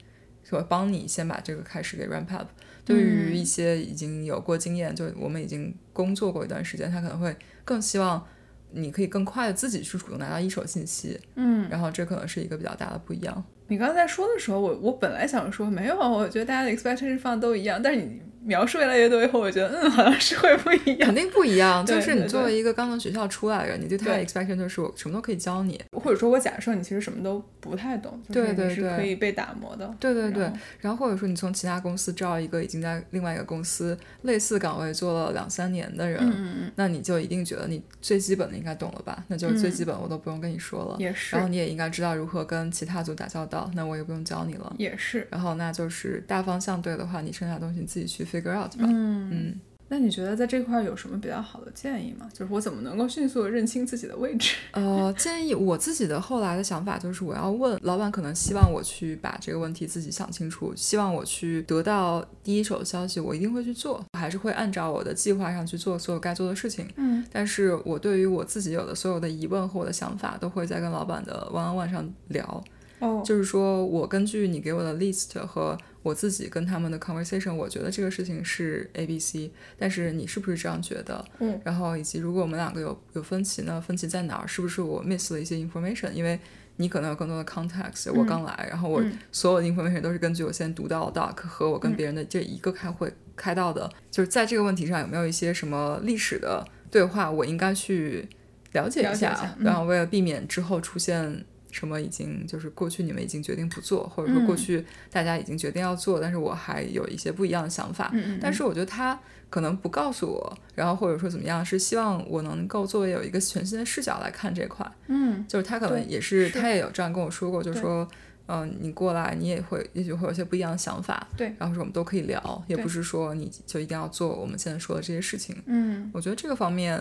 [0.50, 2.46] 我帮你先把这个开始给 ramp up。
[2.84, 8.26] 对于一些已经有过经验，就我们已经工作过一段时间，他可能会更希望
[8.72, 13.44] 你可以更快的自己去主动拿到一手信息，嗯，然后这可能是一个比较大的不一样。
[13.68, 18.20] 你刚才说的时候，我我本来想说没有，我觉得大家的 expectation 放都一样，但是你。
[18.44, 21.84] 描述越来越多以后，我觉得嗯，好像是会不一样，肯定不一样。
[21.84, 25.80] 就是你作为一个刚从学校出来的人，你对他的 expectation 就是我什么都可以教你。
[25.92, 29.94] 或者说我假设你其实什么都不太懂，就是你是对对是可以被打磨的。
[30.00, 30.50] 对对对
[30.80, 39.24] 然后，或者说你从其他公司招一个已经在另外一个公司类似岗位做了两三年的人，那你就一定觉得你最基本的应该懂了吧？
[39.28, 40.96] 那就是最基本我都不用跟你说了。
[40.98, 44.74] 也是然后你也应该知道如何跟其他组打交道，那我也不用教你了。
[44.78, 48.86] 也是，然后那就是大方向对的话，你剩下的东西你自己去 figure out 吧。
[48.88, 52.26] 嗯嗯那你觉得在这块儿有什么比较好的建议吗？
[52.32, 54.56] 就是我怎么能够迅速的认清自己的位置？
[54.70, 66.88] 呃，建议我自己的后来的想法就是，我要问老板，可能希望我去把这个问题自己想清楚，希望我去得到第一手的消息，我一定会去做，还是会按照我的计划上去做所有该做的事情。
[66.96, 72.64] 嗯但是我对于我自己有的所有的疑问和我的想法，都会在跟老板的 one on one 上聊。
[73.02, 81.24] 哦，就是说我根据你给我的 list 和我自己跟他们的 conversation，我觉得这个事情是 A B C，但是你是不是这样觉得？
[81.40, 84.46] 嗯，然后以及如果我们两个有有分歧呢，分歧在哪儿？
[84.46, 86.12] 是不是我 miss 了一些 information？
[86.12, 86.38] 因为
[86.76, 98.28] 你可能有更多的 context，我刚来，然后我嗯所有的 information 都是根据我现在读到的 doc 和我跟嗯别人的这一个开会开到的，就是在这个问题上有没有一些什么历史的对话，我应该去
[98.72, 101.44] 了解一下，一下嗯然后为了避免之后出现。
[101.72, 108.10] 什么已经就是过去你们已经决定不做，或者说过嗯去大家已经决定要做，但是我还有一些不一样的想法。
[108.12, 109.18] 嗯嗯，但是我觉得他
[109.50, 114.88] 可能不告诉我，然后或者说怎么样，是希望我能够作为有一个全新的视角来看这块。
[115.08, 118.06] 嗯就是他可能也是，是他也有这样跟我说过，就是说，
[118.46, 121.26] 嗯、你过来，你也会，也许会有一些不一样的想法。
[121.36, 125.56] 对然后说我们都可以聊，也不是说你就一定要做我们现在说的这些事情。
[125.66, 127.00] 嗯我觉得这个方面，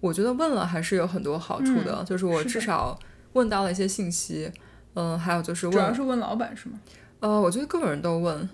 [0.00, 2.98] 我觉得问了还是有很多好处的，嗯就是我至少
[3.34, 4.50] 问到了一些信息。
[4.94, 6.78] 嗯，还有就是主要，是问老板是吗？
[7.20, 8.46] 呃，我觉得各种人都问，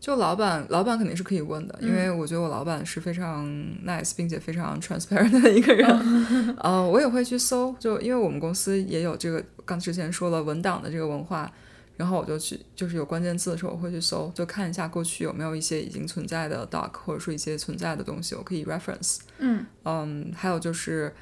[0.00, 3.46] 就老板，老板肯定是可以问的，因嗯为我觉得我老板是非常
[3.86, 5.86] nice 并且非常 transparent 的一个人。
[6.58, 11.48] 呃，我也会去搜，就因为我们公司也有这个，刚之前说了文档的这个文化，
[11.96, 19.18] 然后我就去，就是有关键字的时候我会去搜，就看一下过去有没有一些已经存在的 doc 或者说一些存在的东西，我可以 reference。
[19.38, 21.14] 嗯嗯，还有就是。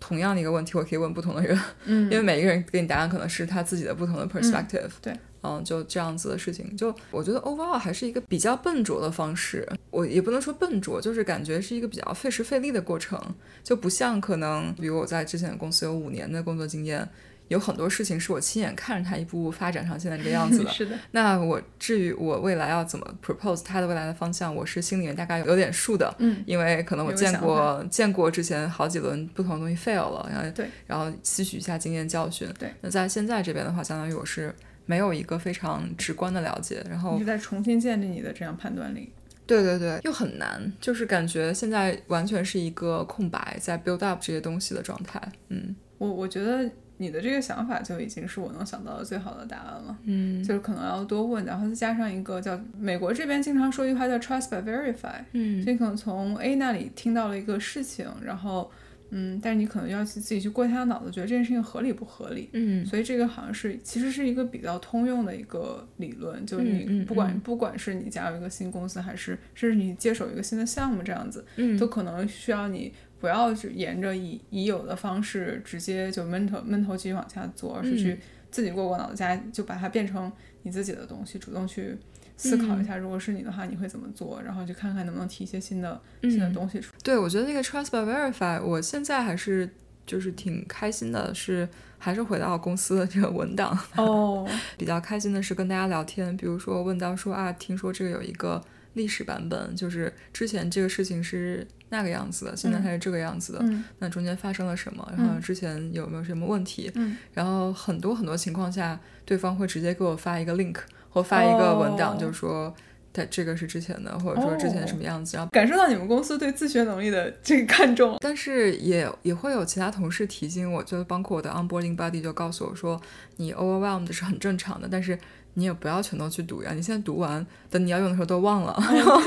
[0.00, 4.90] 同样的一个问题，我可以问不同的人，嗯因为每一个人给你答案可能是他自己的不同的 perspective。
[5.02, 9.66] 对，嗯，就这样子的事情，就我觉得 overall 还是一个比较笨拙的方式。
[9.90, 13.20] 我也不能说笨拙，就是感觉是一个比较费时费力的过程，
[13.64, 17.08] 就不像可能，比如我在之前的公司有五年的工作经验，
[17.48, 20.70] 有很多事情是我亲眼看着它一步步发展成现在这个样子的。
[20.72, 26.14] 是的，那我至于我未来要怎么 propose 它的未来的方向，我是心里面大概有点数的。
[26.18, 32.48] 嗯因为可能我见过见过之前好几轮不同的东西 fail 了，然后对，然后吸取一下经验教训。
[32.58, 34.54] 对，那在现在这边的话，相当于我是
[34.86, 39.12] 没有一个非常直观的了解，然后你是在重新建立你的这样判断力。
[39.46, 45.18] 对对对，又很难，就是感觉现在完全是一个空白，在 build up 这些东西的状态。
[45.48, 49.96] 嗯我我觉得你的这个想法就已经是我能想到的最好的答案了。
[50.04, 58.70] 嗯就是可能要多问，然后再加上一个叫美国这边经常说一句话叫 trust but verify，嗯所以可能从 A 那里听到了一个事情，然后
[59.10, 62.50] 嗯，但是你可能要去自己去过一下脑子，觉得这件事情合理不合理。
[62.52, 77.98] 嗯所以这个好像是其实是一个比较通用的一个理论，就是你不管、嗯不管是你加入一个新公司，还是甚至你接手一个新的项目这样子，嗯都可能需要你不要去沿着已已有的方式直接就闷头闷头继续往下做，而是嗯。
[77.98, 78.18] 去
[78.50, 81.94] 自己过过脑子加，就把它变成你自己的东西，主动去
[82.36, 86.52] 思考一下，如果是你的话，你会怎么做，然后去看看能不能提一些新的、新的嗯。
[86.54, 86.98] 东西出来。
[87.02, 89.68] 对，我觉得那个 trust by verify，我现在还是
[90.06, 105.06] 就是挺开心的，是还是回到公司的这个文档，哦， 比较开心的是跟大家聊天，比如说问到说啊，听说这个有一个历史版本，就是之前这个事情是那个样子的，现在嗯它是这个样子的，嗯那中间发生了什么？
[105.16, 106.90] 然后嗯之前有没有什么问题？
[106.94, 110.76] 嗯然后很多很多情况下，对方会直接给我发一个 link
[111.10, 112.74] 或发一个文档，哦就是说。
[113.10, 118.18] 它这个是之前的，或者说之前哦什么样子，然后感受到你们公司对自学能力的这个看重。
[118.20, 123.00] 但是也也会有其他同事提醒我，就包括我的 onboarding buddy 就告诉我说，
[123.38, 125.18] 你 overwhelmed 是很正常的，但是
[125.54, 129.18] 你也不要全都去读呀，你现在读完，等你要用的时候都忘了，然后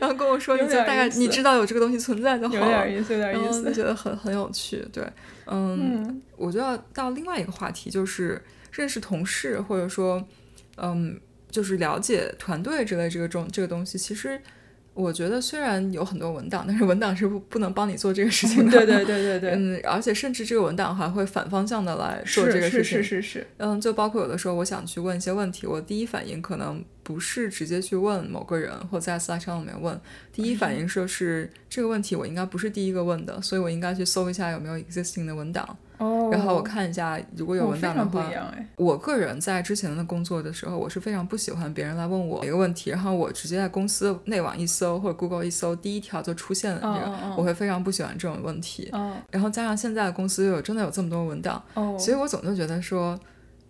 [0.00, 3.72] 然后跟我说，你就大概你知道有这个东西存在就好有了，点意思，有点意思。
[3.72, 5.04] 觉得很很有趣，对，
[5.46, 8.40] 嗯，嗯我就要到另外一个话题，就是
[8.72, 10.24] 认识同事，或者说，
[10.76, 11.18] 嗯，
[11.50, 14.40] 就是了解团队之类这个种这个东西，其实
[14.94, 18.72] 我觉得虽然有很多文档，但是文档是不不能帮你做这个事情的。
[18.72, 22.84] 对对对对对， 嗯，而且甚至这个文档还会反方向的来做这个事情。
[22.84, 23.46] 是是是是。
[23.58, 30.00] 嗯，就包括有的时候我想去问一些问题，我第一反应可能不是直接去问某个人或在 Slack 上里面问，
[30.32, 35.76] 第一反应说是这个问题我应该不是第一个问的，所以我应该去搜一下有没有 existing 的文档。
[35.98, 48.90] 哦，然后我看一下，如果有文档的话，哎，我个人在之前的工作的时候，我是非常不喜欢别人来问我一个问题，然后我直接在公司内网一搜或者 Google 一搜，第一条就出现了这个，我会非常不喜欢这种问题。
[49.30, 51.62] 然后加上现在的公司又有真的有这么多文档，
[51.98, 53.18] 所以我总就觉得说，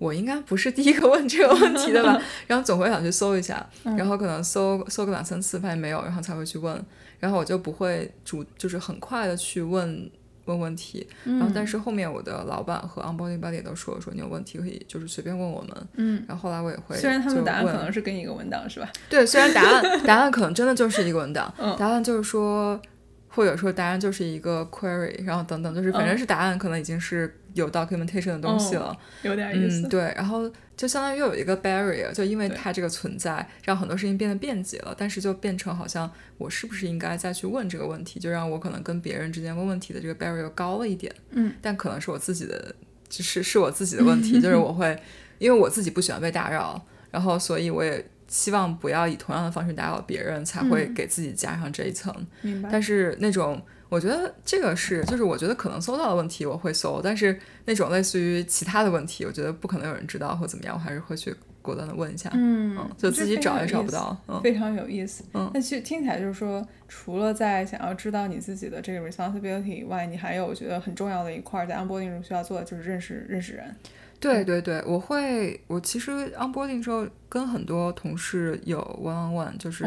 [0.01, 2.21] 我应该不是第一个问这个问题的吧？
[2.49, 6.85] 然后总会想去搜一下，然后可能搜搜个两三次发现没有，然后才会去问，
[7.19, 10.11] 然后我就不会主就是很快的去问。
[10.47, 18.91] 问问题，然后但是后面我的老板和 onboarding buddy 都说说你有问题可以就是随便问我们，嗯，然后后来我也会，虽然他们答案可能是给你一个文档是吧？
[19.09, 22.81] 对，虽然答案 答案可能真的就是一个文档，答案就是说，
[23.29, 30.51] 或者说答案就是一个 query，然后等等，就是反正是答案可能已经是有 documentation 的东西了，有点意思，对，然后。
[30.77, 34.95] 就相当于又有一个 barrier，就因为它这个存在，让很多事情变得便捷了。
[34.97, 41.15] 但是就变成好像我是不是应该再去问这个问题，就让我可能跟别人之间问问题的这个 barrier 高了一点。
[41.33, 42.75] 嗯，但可能是我自己的，
[43.11, 44.99] 就是是我自己的问题，就是我会
[45.37, 52.11] 因为我自己不喜欢被打扰，然后所以我也希望不要以同样的方式打扰别人，才会给自己加上这一层。
[52.41, 52.71] 明白。
[52.73, 53.63] 但是那种。
[53.90, 62.31] 我觉得这个是，就是我觉得可能搜到的问题我会搜，但是那种类似于其他的问题，我觉得不可能有人知道或怎么样，我还是会去果断的问一下。
[62.33, 64.16] 嗯，就自己找也找不到。
[64.29, 65.24] 嗯，非常有意思。
[65.35, 73.74] 嗯，那其实听起来就是说，除了在想要知道你自己的这个 responsibility 以外，你还有我觉得很重要的一块在 onboarding 中需要做的就是认识认识人。
[74.20, 79.85] 对对对，我会，我其实 onboarding 时候跟很多同事有 one on one，就是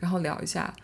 [0.00, 0.74] 然后聊一下。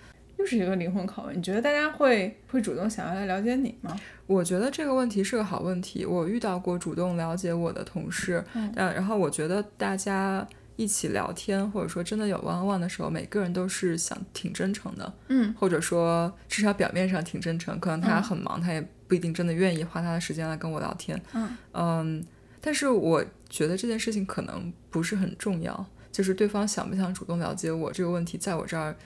[0.41, 3.95] 又是一个灵魂拷问，你觉得大家会会主动想要来了解你吗？
[4.27, 6.07] 我觉得这个问题是个好问题。
[6.07, 17.79] 我遇到过主动了解我的同事，嗯，然后我觉得大家一起聊天，或者说真的有 one on one 的时候，每个人都是想挺真诚的，嗯，或者说至少表面上挺真诚。
[17.79, 22.25] 可能他很忙，他也不一定真的愿意花他的时间来跟我聊天，嗯嗯，
[22.63, 28.97] 但是我觉得这件事情可能不是很重要，就是对方想不想主动了解我这个问题，在我这儿。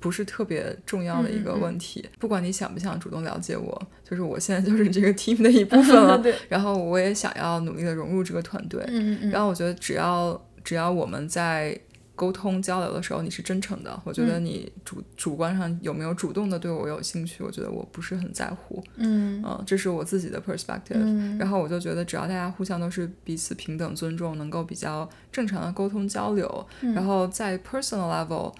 [0.00, 6.16] 不是特别重要的一个问题，不管你想不想主动了解我，就是我现在就是这个 team 的一部分了。
[6.24, 8.82] 对， 然后我也想要努力的融入这个团队。
[8.88, 9.30] 嗯嗯。
[9.30, 11.78] 然后我觉得只要只要我们在
[12.16, 18.82] 沟通交流的时候你是真诚的，我觉得你主主观上有没有主动的对我有兴趣，我觉得我不是很在乎。
[18.96, 20.94] 嗯嗯，这是我自己的 perspective。
[20.94, 21.36] 嗯。
[21.36, 28.50] 然后我就觉得只要大家互相都是彼此平等尊重，能够比较正常的沟通交流，然后在 personal level。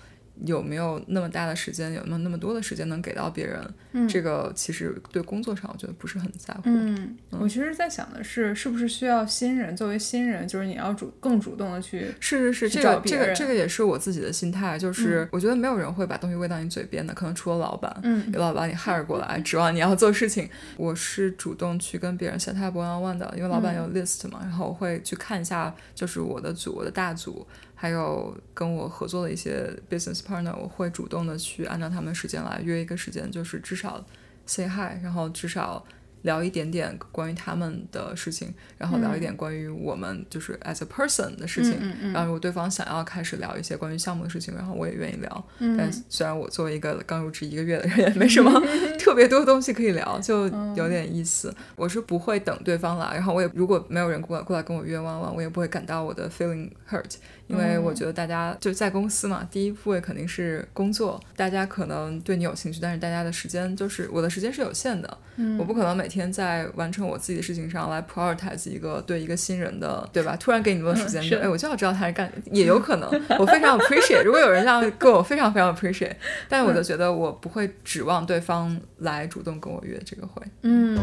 [0.47, 3.75] 有没有那么大的时间，有没有那么多的时间能给到别人？
[3.93, 6.63] 嗯，这个其实对工作上我觉得不是很在乎。
[6.65, 20.49] 嗯，我其实在想的是，是不是需要新人作为新人，就是你要主更主动的去是是是，这个这个这个也是我自己的心态，就是我觉得没有人会把东西喂到你嘴边的，可能除了老板，嗯，有老板你 hire 过来，指望你要做事情。
[20.77, 27.47] 我是主动去跟别人 set up one on one 的，因为老板有 list 嘛，然后我会去看一下，就是我的组，我的大组。
[27.81, 34.05] 还有跟我合作的一些 business partner，我会主动的去按照他们时间来约一个时间，就是至少
[34.45, 35.83] say hi，然后至少。
[36.23, 41.81] 聊一点点关于他们的事情，然后聊一点关于我们就是 as a person 的事情。
[42.13, 45.49] 然后如果对方想要开始聊一些关于项目的事情，然后我也愿意聊。
[45.79, 48.53] 但虽然我作为一个刚入职一个月的人，也没什么
[49.01, 51.55] 特别多东西可以聊，就有点意思。
[51.75, 57.15] 我是不会等对方来，然后我也如果没有人过来过来跟我约弯弯，我也不会感到我的 feeling hurt，
[57.51, 65.19] 因为我觉得大家就在公司嘛，第一部位肯定是工作，大家可能对你有兴趣，但是大家的时间就是我的时间是有限的，
[65.59, 70.37] 我不可能每天在完成我自己的事情上来 prioritize 一个对一个新人的，对吧？
[70.37, 73.11] 突然给你多时间，哎，我就要知道他是干，也有可能。
[73.39, 76.15] 我非常 appreciate，如果有人这样跟我，非常非常 appreciate。
[76.49, 80.43] 但是我就觉得我不会指望对方来主动跟我约这个会。
[80.63, 80.97] 嗯，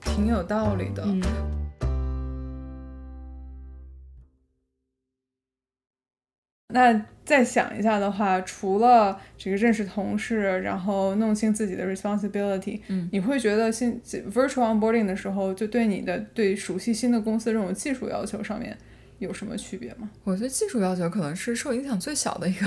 [0.00, 1.04] 挺有道理的。
[6.72, 18.76] 那再想一下的话，除了这个认识同事，然后弄清自己的 responsibility，嗯，你会觉得新 virtual onboarding 的时候，就对你的对熟悉新的公司这种技术要求上面
[19.18, 20.10] 有什么区别吗？
[20.24, 22.66] 我觉得技术要求可能是受影响最小的一个，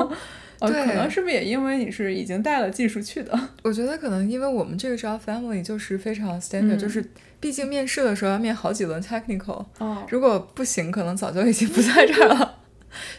[0.60, 3.38] 对，可能是不是也因为你是已经带了技术去的？
[3.62, 7.04] 我觉得可能因为我们这个 job family 就是非常 standard，就是
[7.40, 12.60] 毕竟面试的时候要面好几轮 technical，哦，如果不行，可能早就已经不在这儿了。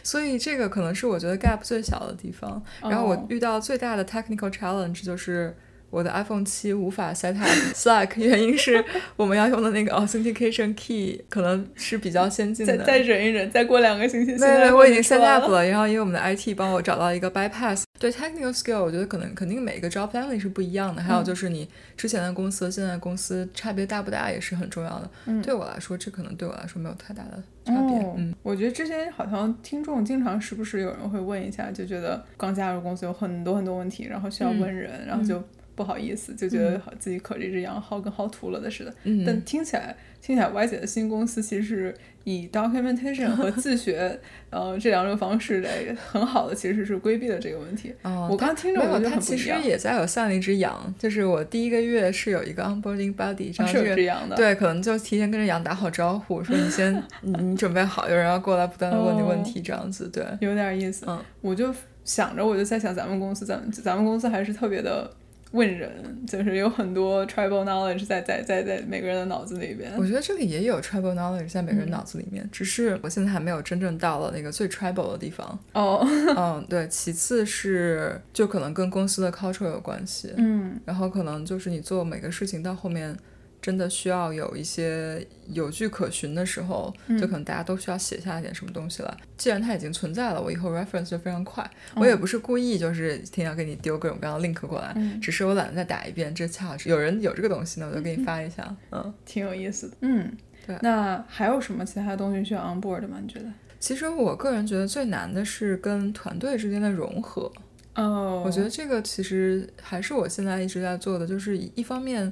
[0.02, 2.62] 所以这个可能是我觉得 gap 最小的地方。
[2.82, 5.56] 然后我遇到最大的 technical challenge 就是。
[5.90, 8.84] 我的 iPhone 七无法 set up Slack，原因是
[9.16, 12.76] 我们要用的那个 authentication key 可能是比较先进的。
[12.78, 14.32] 再再忍一忍，再过两个星期。
[14.32, 15.64] 没没，我已经 set up 了。
[15.66, 17.84] 然后因为我们的 IT 帮我找到一个 bypass。
[18.00, 21.00] 对 technical skill，我觉得可能肯定每个 job family 是不一样的。
[21.00, 21.66] 还有就是你
[21.96, 25.10] 之前的公司、现在公司差别大不大也是很重要的。
[25.26, 27.98] 嗯，对我来说，这可能对我来说没有太大的差别。
[28.16, 35.42] 嗯，我觉得之前好像听众经常时不时有人会问一下，就觉得刚加入公司有很多很多问题，然后需要问人，然后就。
[35.74, 38.94] 不好意思，就觉得自己可这只羊薅跟薅秃了的似的。
[39.04, 41.94] 嗯，但听起来听起来，Y 姐的新公司其实是
[42.24, 44.18] 以 documentation 和 自学，
[44.50, 47.92] 呃，这两种方式来很好的，其实是规避了这个问题。
[48.02, 54.36] 哦，我刚听着，我觉得他其实也在有像一只羊，就是我第一个月是有一个 onboarding buddy， 这样是有只羊的。
[54.36, 61.04] 对，可能就提前跟着羊打好招呼，说你先，你准备好，有人要过来不断的问你问题，这样子，对，有点意思。
[61.08, 65.10] 嗯，我就想着，我就在想，咱们公司，咱们咱们公司还是特别的。
[65.54, 65.90] 问人
[66.26, 69.92] 就是有很多 tribal knowledge 在在在在每个人的脑子里边。
[69.96, 75.58] 我觉得这里也有 tribal knowledge 在每个人脑子里面，只是我现在还没有真正到了那个最 tribal 的地方。
[75.72, 76.04] 哦，
[76.36, 76.88] 嗯，对。
[76.88, 80.32] 其次是就可能跟公司的 culture 有关系。
[80.36, 80.78] 嗯。
[80.84, 83.16] 然后可能就是你做每个事情到后面。
[83.64, 89.16] 真的需要有一些有据可循的时候，就可能大家都需要写下一点什么东西了。
[89.38, 91.66] 既然它已经存在了，我以后 reference 就非常快。
[91.96, 96.34] 我也不是故意就是天天要给你丢各种各样的 link 过来，只是我懒得再打一遍。
[96.34, 98.76] 这恰好是有人有这个东西呢，我就给你发一下。
[98.92, 99.96] 嗯，挺有意思的。
[100.02, 100.30] 嗯，
[100.66, 100.76] 对。
[100.82, 103.16] 那还有什么其他东西需要 on board 吗？
[103.22, 103.46] 你觉得？
[103.80, 107.50] 其实我个人觉得最难的是跟团队之间的融合。
[107.94, 112.30] 哦，我觉得这个其实还是我现在一直在做的，就是一方面。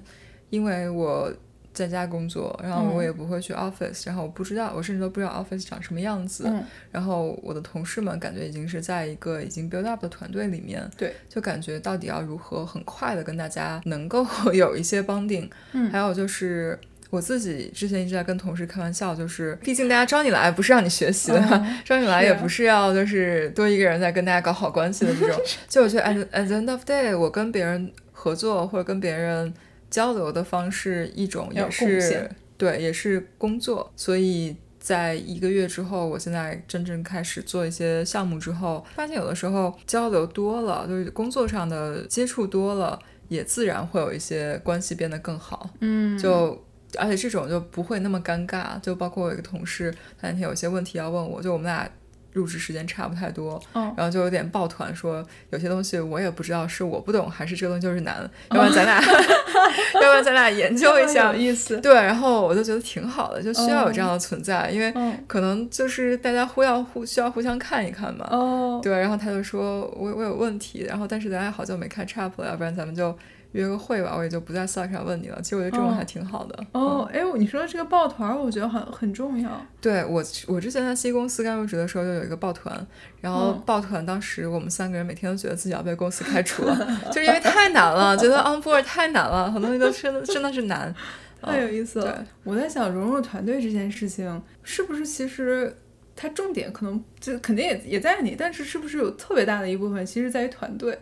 [0.53, 1.33] 因为我
[1.73, 6.53] 在家工作，然后我也不会去 office，然后我不知道，我甚至都不知道 office 长什么样子。
[6.91, 15.49] 然后我的同事们感觉已经是在一个已经 build up 的团队里面，对，就感觉到底要如何很快的跟大家能够 有一些 bonding。
[15.73, 16.79] 嗯，还有就是
[17.09, 25.41] 我自己之前一直在跟同事开玩笑，就是毕竟大家招你来不是让你学习的，招你来也不是要就是多一个人在跟大家搞好关系的这种。
[25.67, 29.55] 就我觉得 at at the end of day，我跟别人合作或者跟别人。
[29.93, 33.93] 交流的方式一种也是对，也是工作。
[33.95, 45.71] 所以在一个月之后，我现在真正开始做一些项目之后，发现有的时候交流多了，就是工作上的接触多了，也自然会有一些关系变得更好。
[45.81, 46.65] 嗯，就
[46.99, 48.81] 而且这种就不会那么尴尬。
[48.81, 51.89] 就包括我一个同事，他那天有些问题要问我，就我们俩。
[52.33, 58.19] 入职时间差不太多，然后就有点抱团，说有些东西我也不知道是我不懂还是这个东西就是难，
[58.51, 59.01] 要不然咱俩，
[60.01, 61.79] 要不然咱俩研究一下，有意思。
[61.81, 64.93] 对，然后我就觉得挺好的，就需要有这样的存在，因为
[65.27, 68.27] 可能就是大家互要互需要互相看一看嘛。
[68.31, 73.17] 哦，对，然后他就说我我有问题，然后但是咱俩好久没开 chat 了，要不然咱们就。
[73.53, 75.41] 约个会吧，我也就不在 Slack 上问你了。
[75.43, 76.67] 其实我觉得这种还挺好的。
[76.73, 79.67] 哦，哎，你说这个抱团，我觉得很很重要。
[79.81, 82.87] 对我，我之前在 C 公司刚入职的时候就有一个抱团，
[83.21, 86.75] 然后抱团当时我们三个人每天都觉得自己要被公司开除了，
[87.13, 90.95] 就是因为太难了，觉得 onboard 太难了，很多东西都真的真的是难，
[91.43, 92.25] 太有意思了。
[92.45, 95.77] 我在想融入团队这件事情，是不是其实
[96.17, 100.99] 它重点可能就肯定也也在你，但是是不是有特别大的一部分其实在于团队？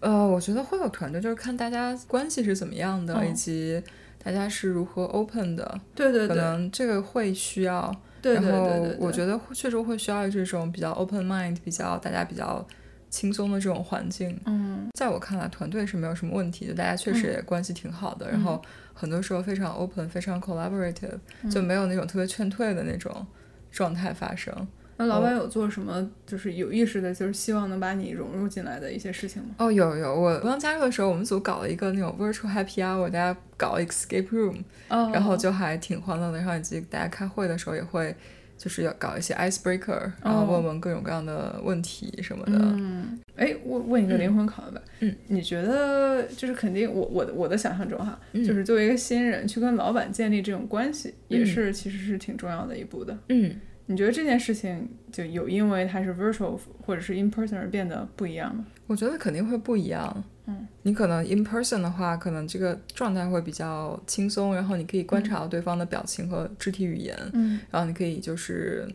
[0.00, 3.82] 呃，我觉得会有团队，就是看大家关系是怎么样的，以及
[4.22, 5.80] 大家是如何 open 的。
[5.94, 6.28] 对对对。
[6.28, 7.94] 可能这个会需要。
[8.22, 8.58] 对对对对。
[8.58, 12.66] 然后我觉得确实会需要这种比较 open mind、比较大家比较
[13.08, 14.38] 轻松的这种环境。
[14.46, 14.88] 嗯。
[14.94, 18.30] 在我看来，团队是没有什么问题的，大家确实也关系挺好的。
[18.30, 18.60] 然后
[18.94, 21.18] 很多时候非常 open、非常 collaborative，
[21.50, 23.26] 就没有那种特别劝退的那种
[23.70, 24.54] 状态发生。
[25.00, 29.48] 那老板有做什么，就是有意识的，就是希望能把你融入进来的一些事情吗？
[29.56, 34.56] 哦，有有，我刚加入的时候，我们组搞了一个那种 virtual happy hour，大家搞 escape room，
[34.90, 36.36] 然后就还挺欢乐的。
[36.36, 38.14] 然后以及大家开会的时候也会，
[38.58, 42.52] 就是要搞一些 icebreaker，然后问问各种各样的问题什么的。
[42.58, 44.82] 嗯，哎，问问一个灵魂拷问吧。
[44.98, 53.16] 嗯，你觉得就是肯定，我我的我的想象中哈，就是作为一个新人去跟老板建立这种关系，也是其实是挺重要的一步的。
[53.30, 53.56] 嗯。
[53.90, 58.64] 你觉得这件事情就有因为它是 virtual 或者是 in person 而变得不一样吗？
[58.86, 60.24] 我觉得肯定会不一样。
[60.46, 67.18] 嗯，你可能 in person 的话，可能这个状态会比较轻松，然后你可以观察到对方的表情和肢体语言。
[67.32, 68.88] 嗯，然后你可以就是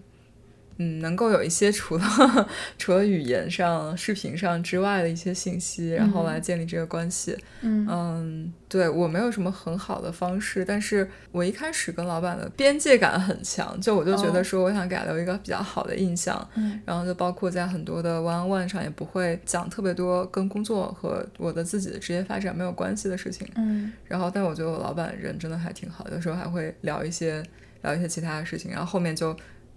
[0.78, 2.04] 嗯，能够有一些除了
[2.78, 7.38] 除了语言上、视频上之外的一些信息，然后来建立这个关系。
[7.62, 7.88] 嗯。
[7.90, 16.82] 嗯，对我没有什么很好的方式，但是我一开始跟老板的边界感很强，就我就觉得说我想给他留一个比较好的印象，嗯。
[16.86, 23.48] 然后就包括在很多的 one on one 上也不会讲特别多跟工作和我的自己的职业发展没有关系的事情。
[23.56, 23.94] 嗯。
[24.06, 27.42] 然后，但我觉得我老板人真的还挺好，有时候还会聊一些
[27.84, 29.36] 聊一些其他的事情，然后后面就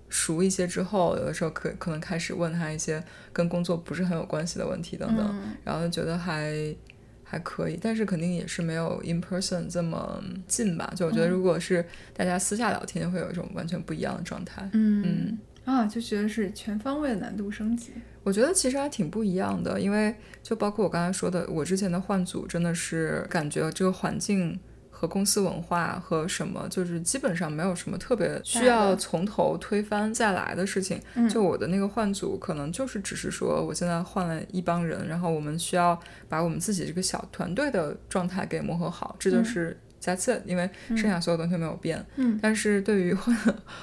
[0.08, 3.02] 熟一些之后，有的时候可可能开始问他一些
[3.32, 6.74] 跟工作不是很有关系的问题等等，嗯然后觉得还
[7.22, 10.90] 还可以，但是肯定也是没有 in person 这么近吧。
[10.96, 11.84] 就我觉得，如果是
[12.14, 14.68] 大家私下聊天，会有一种完全不一样的状态。
[14.72, 17.92] 嗯啊，就觉得是全方位的难度升级。
[18.22, 24.58] 我觉得其实还挺不一样的，因为就包括我刚才说的，我之前的换组真的是感觉这个环境
[24.98, 31.00] 和公司文化和什么，就是基本上没有什么特别需要从头推翻再来的事情。
[31.14, 35.96] 嗯就我的那个换组，可能就是只是说，我现在换了一帮人，然后我们需要
[36.28, 39.78] 把我们自己这个小团队的状态给磨合好，这就是。
[40.00, 42.02] That's it，因为剩下所有东西没有变。
[42.14, 43.36] 嗯但是对于换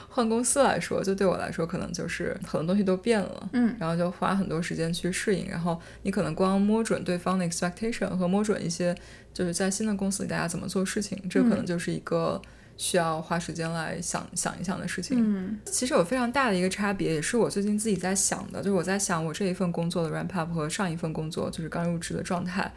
[0.07, 3.49] 换公司来说，就对我来说，可能就是很多东西都变了。
[3.51, 8.95] 嗯然后就花很多时间去适应，然后你可能光摸准对方的 expectation 和摸准一些
[9.35, 12.41] 就是在新的公司里大家怎么做事情，这可能就是一个
[12.77, 15.17] 需要花时间来想想一想的事情。
[15.19, 22.71] 嗯其实有非常大的一个差别，也是我最近自己在想的，就是我在想我这一份工作的 ramp up 和上一份工作就是刚入职的状态。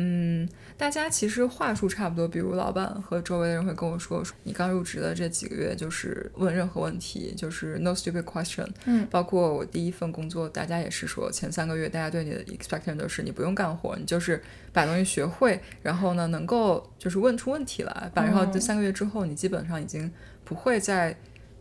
[0.00, 8.66] 嗯，大家其实话术差不多，比如老板和周围的人会跟我说，说你刚入职的这几个月就是问任何问题，就是 no stupid question。
[8.84, 14.40] 嗯包括我第一份工作，大家也是说前三个月大家对你的 expectation 都是你不用干活，你就是
[14.72, 20.08] 把东西学会，然后呢能够就是问出问题来，吧然后这三个月之后你基本上已经
[20.44, 21.16] 不会再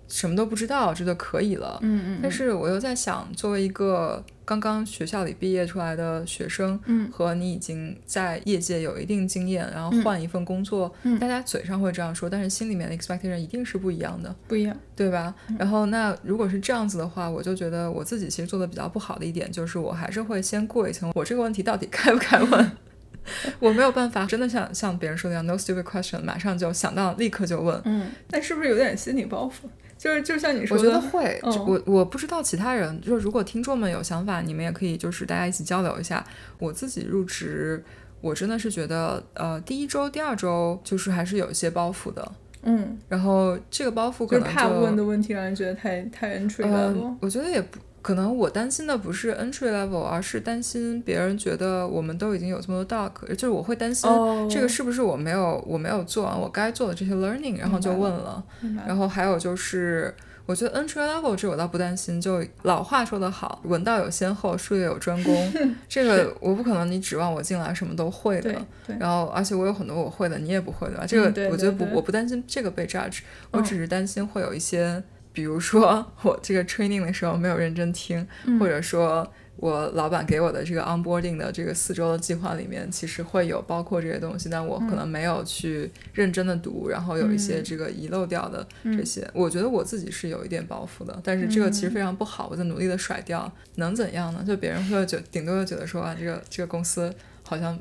[0.07, 1.77] 什么都不知道，这就可以了。
[1.81, 14.33] 嗯嗯，但是我又在想，作为一个刚刚学校里毕业出来的学生，嗯和你已经在业界有一定经验，然后换一份工作，嗯大家嘴上会这样说，但是心里面的 expectation 一定是不一样的。
[14.47, 14.75] 不一样。
[14.95, 15.35] 对吧？
[15.49, 22.71] 嗯然后那如果是这样子的话，我就觉得我自己其实做的比较不好的一点，就是我还是会先过一层，我这个问题到底该不该问？
[23.59, 27.81] 我没有办法真的像像别人说的一样，no stupid question，马上就想到立刻就问。
[27.83, 29.67] 嗯，那是不是有点心理包袱？
[30.07, 36.25] 就是就像你说的我的，觉得会，嗯我我不知道其他人，就是如果听众们有想法，你们也可以就是大家一起交流一下。
[36.59, 37.83] 我自己入职，
[38.21, 42.31] 我真的是觉得，呃，第一周、第二周就是还是有一些包袱的，
[42.63, 47.77] 嗯，然后这个包袱可就是能怕问的问题让人觉得太太 entry 呃。，我觉得也不
[48.07, 58.17] 可能，我担心的不是 entry level，而是担心别人觉得我们都已经有这么多 doc，就是我会担心哦这个是不是我没有我没有做完我该做的这些 learning，然后就问了。
[58.23, 58.43] 了
[58.87, 60.13] 然后还有就是。
[60.45, 65.53] 我觉得 entry level 这我倒不担心，就老话说得好，文道有先后，术业有专攻。
[65.89, 68.53] 这个我不可能你指望我进来什么都会的
[68.87, 68.95] 对。
[68.97, 71.05] 然后，而且我有很多我会的，你也不会的吧？
[71.05, 73.19] 这个我觉得不，对对我不担心这个被 judge，
[73.51, 75.03] 我嗯只是担心会有一些，
[75.37, 94.43] 比如说我这个 training 的时候没有认真听，嗯或者说我老板给我的这个 onboarding 的这个四周的计划里面，其实会有包括这些东西，但我可能没有去认真的读，然后有一些嗯这个遗漏掉的嗯这些，我觉得我自己是有一点包袱的，但是这个其实嗯非常不好，我在努力的甩掉，能怎样呢？
[94.43, 97.13] 就别人会觉，顶多就觉得说啊，这个这个公司
[97.43, 97.77] 好像。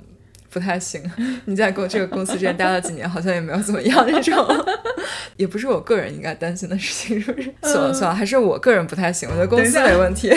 [0.56, 1.02] 不太行，
[1.44, 4.34] 你在公这个公司之前待了几年，好像也没有怎么样，那种
[5.36, 7.52] 也不是我个人应该担心的事情，是不是？
[7.60, 10.32] 算了算了，还是我个人不太行，我觉得公司没问题。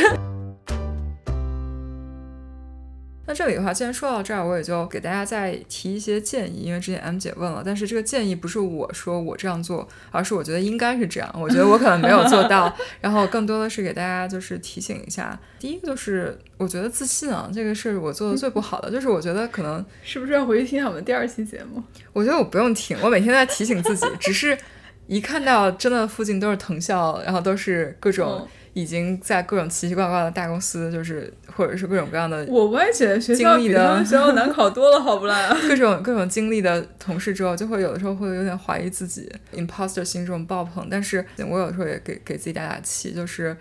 [3.30, 11.32] 那这里的话，既然说到这儿，我也就给大家再提一些建议，因为之前 M 姐问了，但是这个建议不是我说我这样做，而是我觉得应该是这样。
[11.40, 15.40] 我觉得我可能没有做到， 然后更多的是给大家就是提醒一下。
[15.60, 21.84] 第一个就是我觉得自信啊，这个是我做的最不好的，就是我觉得可能 是不是要回去听一下我们第二期节目？
[22.12, 24.58] 我觉得我不用听，我每天都在提醒自己，只是
[25.06, 35.50] 一看到真的附近都是藤校，然后都是各种嗯已经在各种奇奇怪怪的大公司，就是或者是各种各样的我我也觉得学校比他们学校难考多了，好不啦？
[35.68, 40.88] 各种各种经历的同事之后，就会有的时候会有点怀疑自己，imposter 心这种爆棚。
[40.90, 43.56] 但是我有时候也给给自己打打气，就是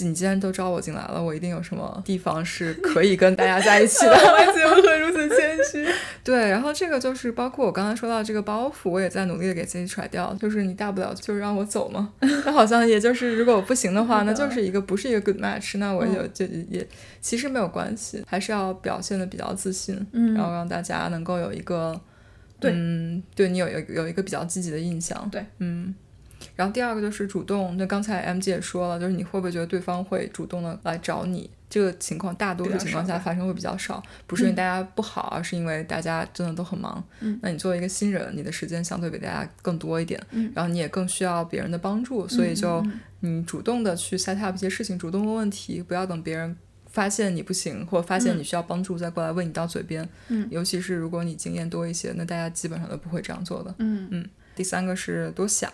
[0.00, 4.10] 你既然都招我进来了，我一定有什么地方是可以跟大家在一起的。
[4.16, 5.86] 我怎么会如此谦虚？
[6.24, 10.34] 对，然后这个就是包括我刚才说到这个包袱，我也在努力的给自己甩掉。
[10.40, 16.86] 就是你大不了就是让我走嘛， 那好像也就是如果我不行的话，那就是一个不是一个 good match，那我就嗯就也
[17.20, 22.00] 其实没有关系，还是要表现的比较自信，嗯然后让大家能够有一个
[22.58, 25.28] 对嗯，对你有有有一个比较积极的印象。
[25.30, 25.94] 对，嗯。
[26.56, 31.50] 然后第二个就是主动，那刚才 M 姐也说了，就是你会不会觉得对方会主动的来找你？
[31.68, 37.02] 这个情况大多数情况下发生会比较少，不是因为大家不好，而是因为大家真的都很忙。
[37.18, 42.80] 嗯，那你作为一个新人，你的时间相对比大家更多一点，嗯，然后你也更需要别人的帮助，所以就
[43.18, 50.08] 你主动的去 set up 一些事情，主动问问题，不要等别人发现你不行或发现你需要帮助再过来问你到嘴边。
[50.28, 53.74] 嗯，尤其是如果你经验多一些，那大家基本上都不会这样做的。
[53.78, 54.28] 嗯嗯。
[54.54, 55.68] 第三个是多想。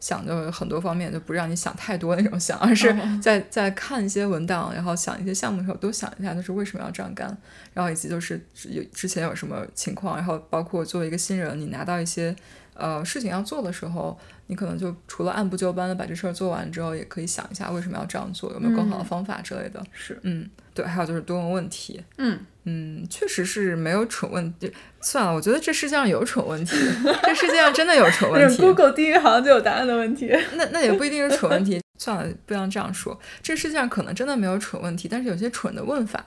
[0.00, 7.36] 想的很多方面，就不让你想太多那种想，而是在在看一些文档，然后想一些项目的时候，多想一下，就是为什么要这样干，
[7.74, 12.34] 然后以及就是有之前有什么情况，然后包括作为一个新人，你拿到一些
[12.74, 19.82] 呃事情要做的时候，你可能就除了按部就班的把这事儿做完之后，也可以想一下为什么要这样做，有没有更好的方法之类的。
[19.92, 22.02] 是，嗯，对，还有就是多问问题。
[22.18, 22.38] 嗯。
[22.68, 24.70] 嗯，确实是没有蠢问题。
[25.00, 26.76] 算了，我觉得这世界上有蠢问题，
[27.22, 28.60] 这世界上真的有蠢问题。
[28.60, 30.30] Google 第一行就有答案的问题。
[30.56, 31.80] 那那也不一定是蠢问题。
[31.96, 33.18] 算了，不要这样说。
[33.42, 36.22] 这世界上可能真的没有蠢问题，但是有些蠢的问法，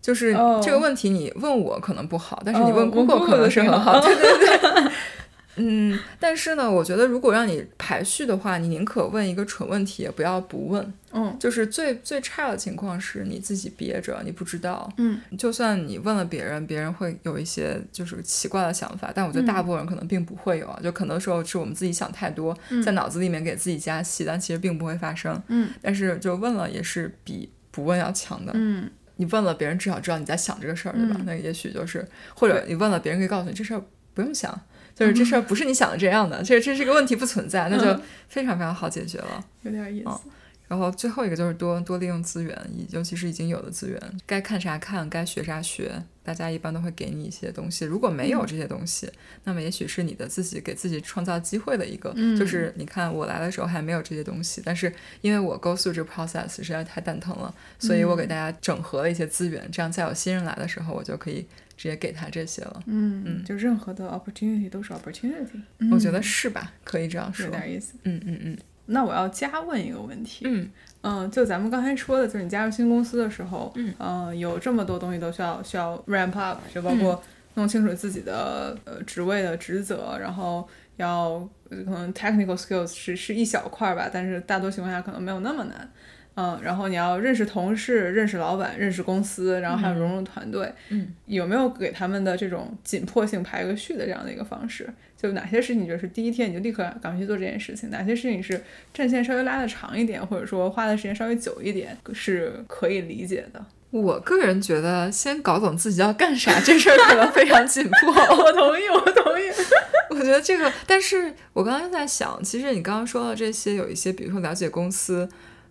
[0.00, 4.00] 就是这个问题你问我可能不好，但是你问 Google 可能是很好。
[4.00, 4.92] 对对对。
[5.56, 10.92] 嗯，但是呢，我觉得如果让你排序的话，你宁可问一个蠢问题，也不要不问。
[11.12, 14.92] 嗯，就是最最差的情况是你自己憋着，你不知道。
[14.98, 20.78] 嗯，就算你问了别人，别人会有一些就是奇怪的想法，但我觉得大部分人可能并不会有啊。
[20.82, 25.42] 就可能时候是我们自己想太多，在脑子里面给自己加戏，但其实并不会发生。
[25.48, 28.52] 嗯，但是就问了也是比不问要强的。
[28.54, 31.18] 嗯，你问了别人，至少知道你在想这个事儿，对吧？
[31.24, 33.82] 那也许就是或者你问了别人，可以告诉你这事儿
[34.12, 34.60] 不用想。
[34.96, 40.20] 就是这事儿不是你想的这样的，这这是个问题不存在，那就非常非常好解决了，有点意思。
[40.68, 42.56] 然后最后一个就是多多利用资源，
[42.90, 47.84] 尤其是已经有的资源，该看啥看，该学啥学，大家一般都会给你一些东西。
[47.84, 49.10] 如果没有这些东西，
[49.44, 61.46] 那么也许是你的自己给自己创造机会的一个，就是你看我来的时候还没有这些东西，但是因为我 go through 这个 process 实在太蛋疼了，所以我给大家整合了一些资源，这样在有新人来的时候，我就可以。
[61.76, 65.60] 直接给他这些了，嗯嗯，就任何的 opportunity 都是 opportunity，
[65.92, 66.72] 我觉得是吧？
[66.84, 67.92] 可以这样说，有点意思。
[68.04, 68.58] 嗯嗯嗯。
[68.86, 70.70] 那我要加问一个问题，嗯
[71.02, 77.22] 嗯，就咱们刚才说的，就是你加入新公司的时候，嗯有这么多东西都需要需要 ramp up，就包括
[77.54, 80.66] 弄清楚自己的呃职位的职责，然后
[80.96, 85.88] 要可能 technical skills 是是一小块吧，但是大多情况下可能没有那么难。
[86.36, 90.70] 嗯，然后你要认识同事、认识老板、认识公司，然后还有融入团队。
[90.90, 94.86] 嗯，有没有给他们的这种紧迫性排个序的这样的一个方式？
[95.16, 97.88] 就哪些事情你觉得是第一天你就立刻赶快去做这件事情？
[97.88, 98.62] 哪些事情是
[98.92, 103.64] 战线稍微拉的长一点，或者说花的时间稍微久一点是可以理解的？
[103.90, 108.12] 我个人觉得，先搞懂自己要干啥这事儿可能非常紧迫。
[108.36, 109.44] 我同意，我同意。
[110.10, 115.26] 我觉得这个，但是我刚刚在想，其实你刚刚说的这些，有一些，比如说了解公司。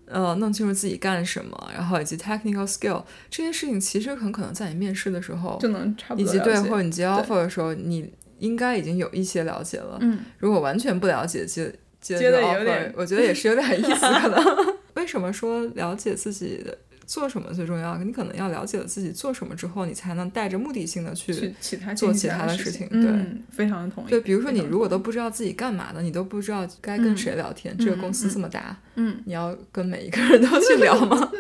[0.08, 9.97] 呃，弄清楚自己干什么，然后以及 technical skill 这些事情，其实很可能在你面试的时候就能差不多以及对，或者你接 offer 的时候，你应该已经有一些了解了。
[10.01, 14.01] 嗯，如果完全不了解接接的 offer，我觉得也是有点意思。
[14.22, 16.78] 可 能为什么说了解自己的？
[17.06, 17.97] 做什么最重要？
[17.97, 21.34] 你可能要了解了自己做什么之后，你才能带着目的性的去
[21.95, 22.88] 做其他的事情。
[22.89, 24.10] 对，非常的同意。
[24.10, 27.78] 对，比如说你如果都不知道自己干嘛的，你都不知道该跟谁聊天。
[27.78, 31.32] 这个公司这么大，嗯，你要跟每一个人都去聊吗？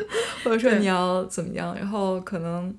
[0.43, 1.75] 或者说你要怎么样？
[1.75, 2.73] 然后可能，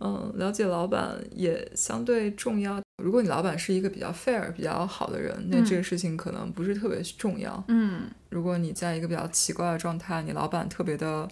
[0.00, 2.80] 嗯，了解老板也相对重要。
[3.02, 7.64] 如果你老板是一个比较 fair、比较好的人，那这个事情可能不是特别重要。
[7.68, 11.26] 嗯，如果你在一个比较奇怪的状态，你老板特别的。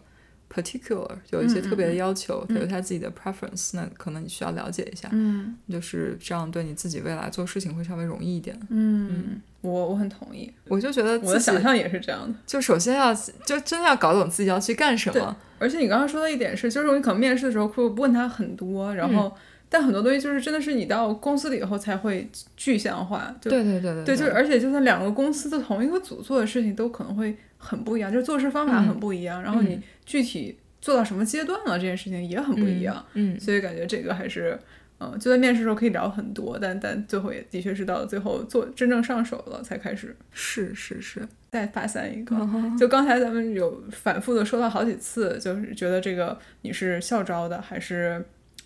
[0.54, 8.58] Particular 有一些特别的要求，他有他自己的 preference，那可能你需要了解一下，嗯，就是这样对你自己未来做事情会稍微容易一点。
[8.68, 13.12] 嗯，我我很同意，我就觉得我的想象也是这样的，就首先要
[13.44, 15.36] 就真的要搞懂自己要去干什么。
[15.58, 19.34] 而且你刚刚说的一点是，就是你可能面试的时候会问他很多，然后
[19.68, 23.34] 但很多东西就是真的是你到公司里以后才会具象化。
[23.40, 27.36] 对对对对，对就是而且就算两个公司的同一个组做的事情都可能会。
[27.66, 33.02] 很不一样，就是做事方法很不一样，然后你具体做到什么阶段了，这件事情也很不一样。
[33.14, 34.58] 嗯，所以感觉这个还是，
[35.00, 40.14] 嗯，就在面试时候可以聊很多，但但最后也的确是到最后做真正上手了才开始。
[40.30, 42.36] 是是是，再发散一个，
[42.78, 48.22] 就刚才咱们有反复的说到好几次，就是觉得这个你是校招的还是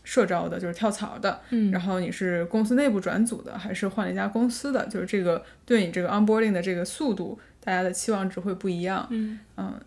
[0.09, 7.39] 社招的，就是跳槽的，嗯，然后你是公司内部转组的还是换了一家公司的，就是这个对你这个 onboarding 的这个速度。
[7.61, 9.79] 大家的期望值会不一样，嗯嗯，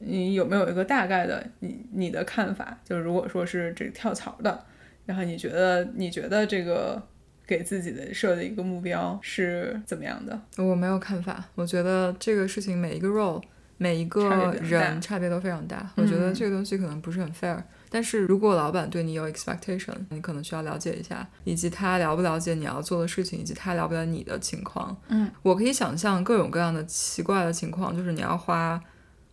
[0.00, 2.78] 你有没有一个大概的你你的看法？
[2.84, 4.62] 就是如果说是这个跳槽的，
[5.06, 7.02] 然后你觉得你觉得这个
[7.46, 10.38] 给自己的设的一个目标是怎么样的？
[10.58, 13.42] 我没有看法，我觉得这个事情每一个 role
[13.78, 14.28] 每一个
[14.60, 17.56] 人差别都非常大，我觉得这个东西可能不是很 fair。
[17.92, 24.96] 但是如果老板对你有 expectation，你可能需要了解一下，以及他了不了解你要做的事情，以及他了不了解你的情况。
[25.08, 28.80] 嗯，我可以想象各种各样的奇怪的情况，就是你要花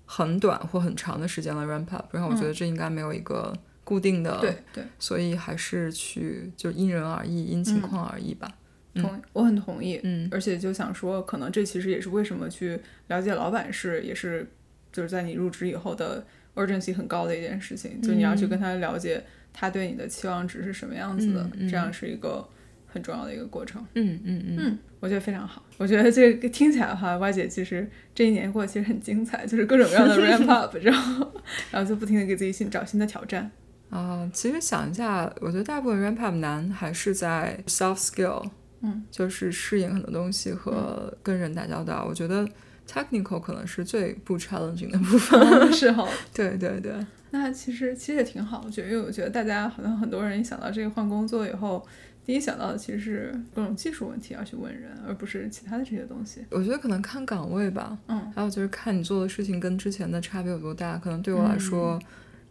[0.08, 8.52] 很短或很长的时间来 ramp up，然后我觉得这应该没有一个固定的，对对，所以还是去就因人而异，因情况而异吧。
[8.96, 14.50] 同我很同意，嗯，而且就想说，可能这其实也是为什么去了解老板是也是
[14.92, 16.26] 就是在你入职以后的。
[16.58, 22.46] Urgency 很高的一件事情，就你要去跟他了解他对你的期望值是什么样子的，这样是一个
[22.86, 23.82] 很重要的一个过程。
[23.94, 25.64] 嗯嗯嗯，我觉得非常好。
[25.78, 31.32] 我觉得这个听起来的话，歪姐其实这一年过得其实很精彩，就是各种各样的 ramp up， 然后
[31.72, 33.50] 然后就不停的给自己新找新的挑战。
[33.90, 38.50] 啊，其实想一下，我觉得大部分 ramp up 难还是在 soft skill，
[38.82, 42.06] 嗯，就是适应很多东西和跟人打交道。
[42.08, 42.48] 我觉得。
[42.88, 46.94] Technical 可能是最不 challenging 的部分，是哈， 对对对。
[47.32, 51.86] 那其实其实也挺好，我觉得，因为我觉得大家好像很多人一想到这个换工作以后，
[52.26, 56.46] 第一想到的其实是各种技术问题要去问人，而不是其他的这些东西。
[56.50, 60.98] 我觉得可能看岗位吧，嗯，还有就是看你做的事情跟之前的差别有多大。
[60.98, 62.00] 可能对我来说，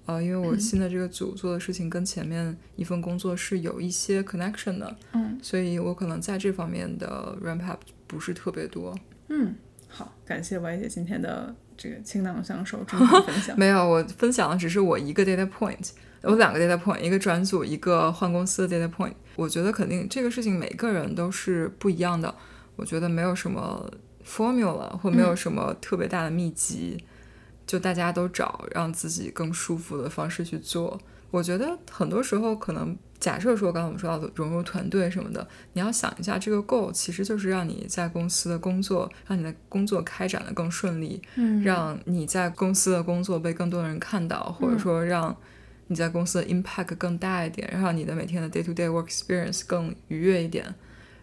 [0.04, 8.94] 呃，因为我新的这个组做的事情跟前面一份工作是有一些 connection 的，嗯，所以我可能在这方面的 ramp up 不是特别多，
[9.28, 9.54] 嗯。
[9.96, 13.58] 好，感谢歪姐今天的这个倾囊相授、真诚 分享。
[13.58, 15.90] 没有，我分享的只是我一个 data point，
[16.20, 19.14] 我两个 data point，一个转组，一个换公司的 data point。
[19.36, 22.34] 我觉得肯定这个事情每个人都是不一样的。
[22.76, 23.90] 我觉得没有什么
[24.22, 27.02] formula 或没有什么特别大的秘籍，
[27.66, 31.00] 就大家都找让自己更舒服的方式去做。
[31.30, 32.96] 我觉得很多时候可能。
[33.18, 45.34] 假设说，刚才我们说到的融入团队什么的，你要想一下，这个 goal 其实就是让你在公司的工作，让你的工作开展的更顺利，嗯，让你在公司的工作被更多的人看到，或者说让
[45.86, 50.74] 你在公司的 impact 更大一点，让你的每天的 day to day work experience 更愉悦一点。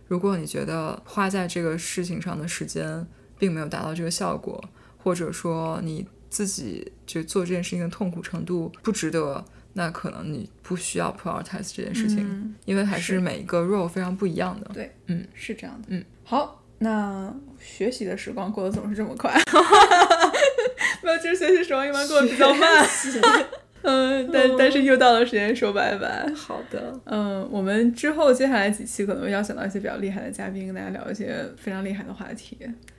[0.08, 3.06] 如果你觉得花在这个事情上的时间
[3.38, 4.62] 并没有达到这个效果，
[4.98, 9.46] 或者说你自己就做这件事情的痛苦程度不值得。
[9.76, 14.70] 那可能你不需要 prioritize 这件事情，因为还是每一个 role 非常不一样的。
[14.74, 15.88] 对，嗯，是这样的。
[15.90, 19.34] 嗯，好，那学习的时光过得总是这么快，
[21.02, 22.88] 没有，就是学习时光一般过得比较慢。
[23.82, 26.32] 嗯，但但是又到了时间说拜拜。
[26.36, 32.58] 好的，嗯，我们之后接下来几期可能会邀请到一些比较厉害的嘉宾，跟大家聊一些非常厉害的话题。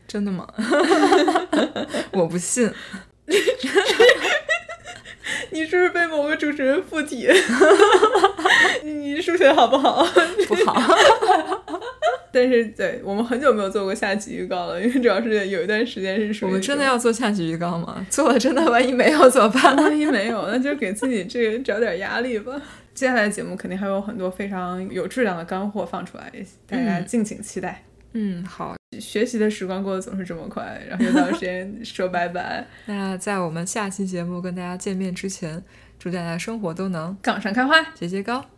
[0.09, 0.45] 真的吗？
[2.13, 2.69] 我不信。
[5.51, 7.29] 你是不是被某个主持人附体？
[8.83, 10.05] 你数学好不好？
[10.47, 10.97] 不好。
[12.33, 16.45] 但是，对我们很久没有做过下集预告了，因为主要是有一段时间是。
[16.45, 18.05] 我们真的要做下集预告吗？
[18.11, 19.77] 做了真的，万一没有怎么办？
[19.77, 22.61] 万一没有，那就给自己这个找点压力吧。
[22.93, 26.33] 接下来的节目肯定还有很多非常有质量的干货放出来，
[26.67, 27.85] 大家敬请期待。
[28.15, 28.75] 嗯，好。
[29.01, 32.67] 学习的时光过得总是这么快，然后又到时间说拜拜。
[32.87, 35.63] 那在我们下期节目跟大家见面之前，
[35.99, 38.54] 祝大家生活都能杠上开花，节节高。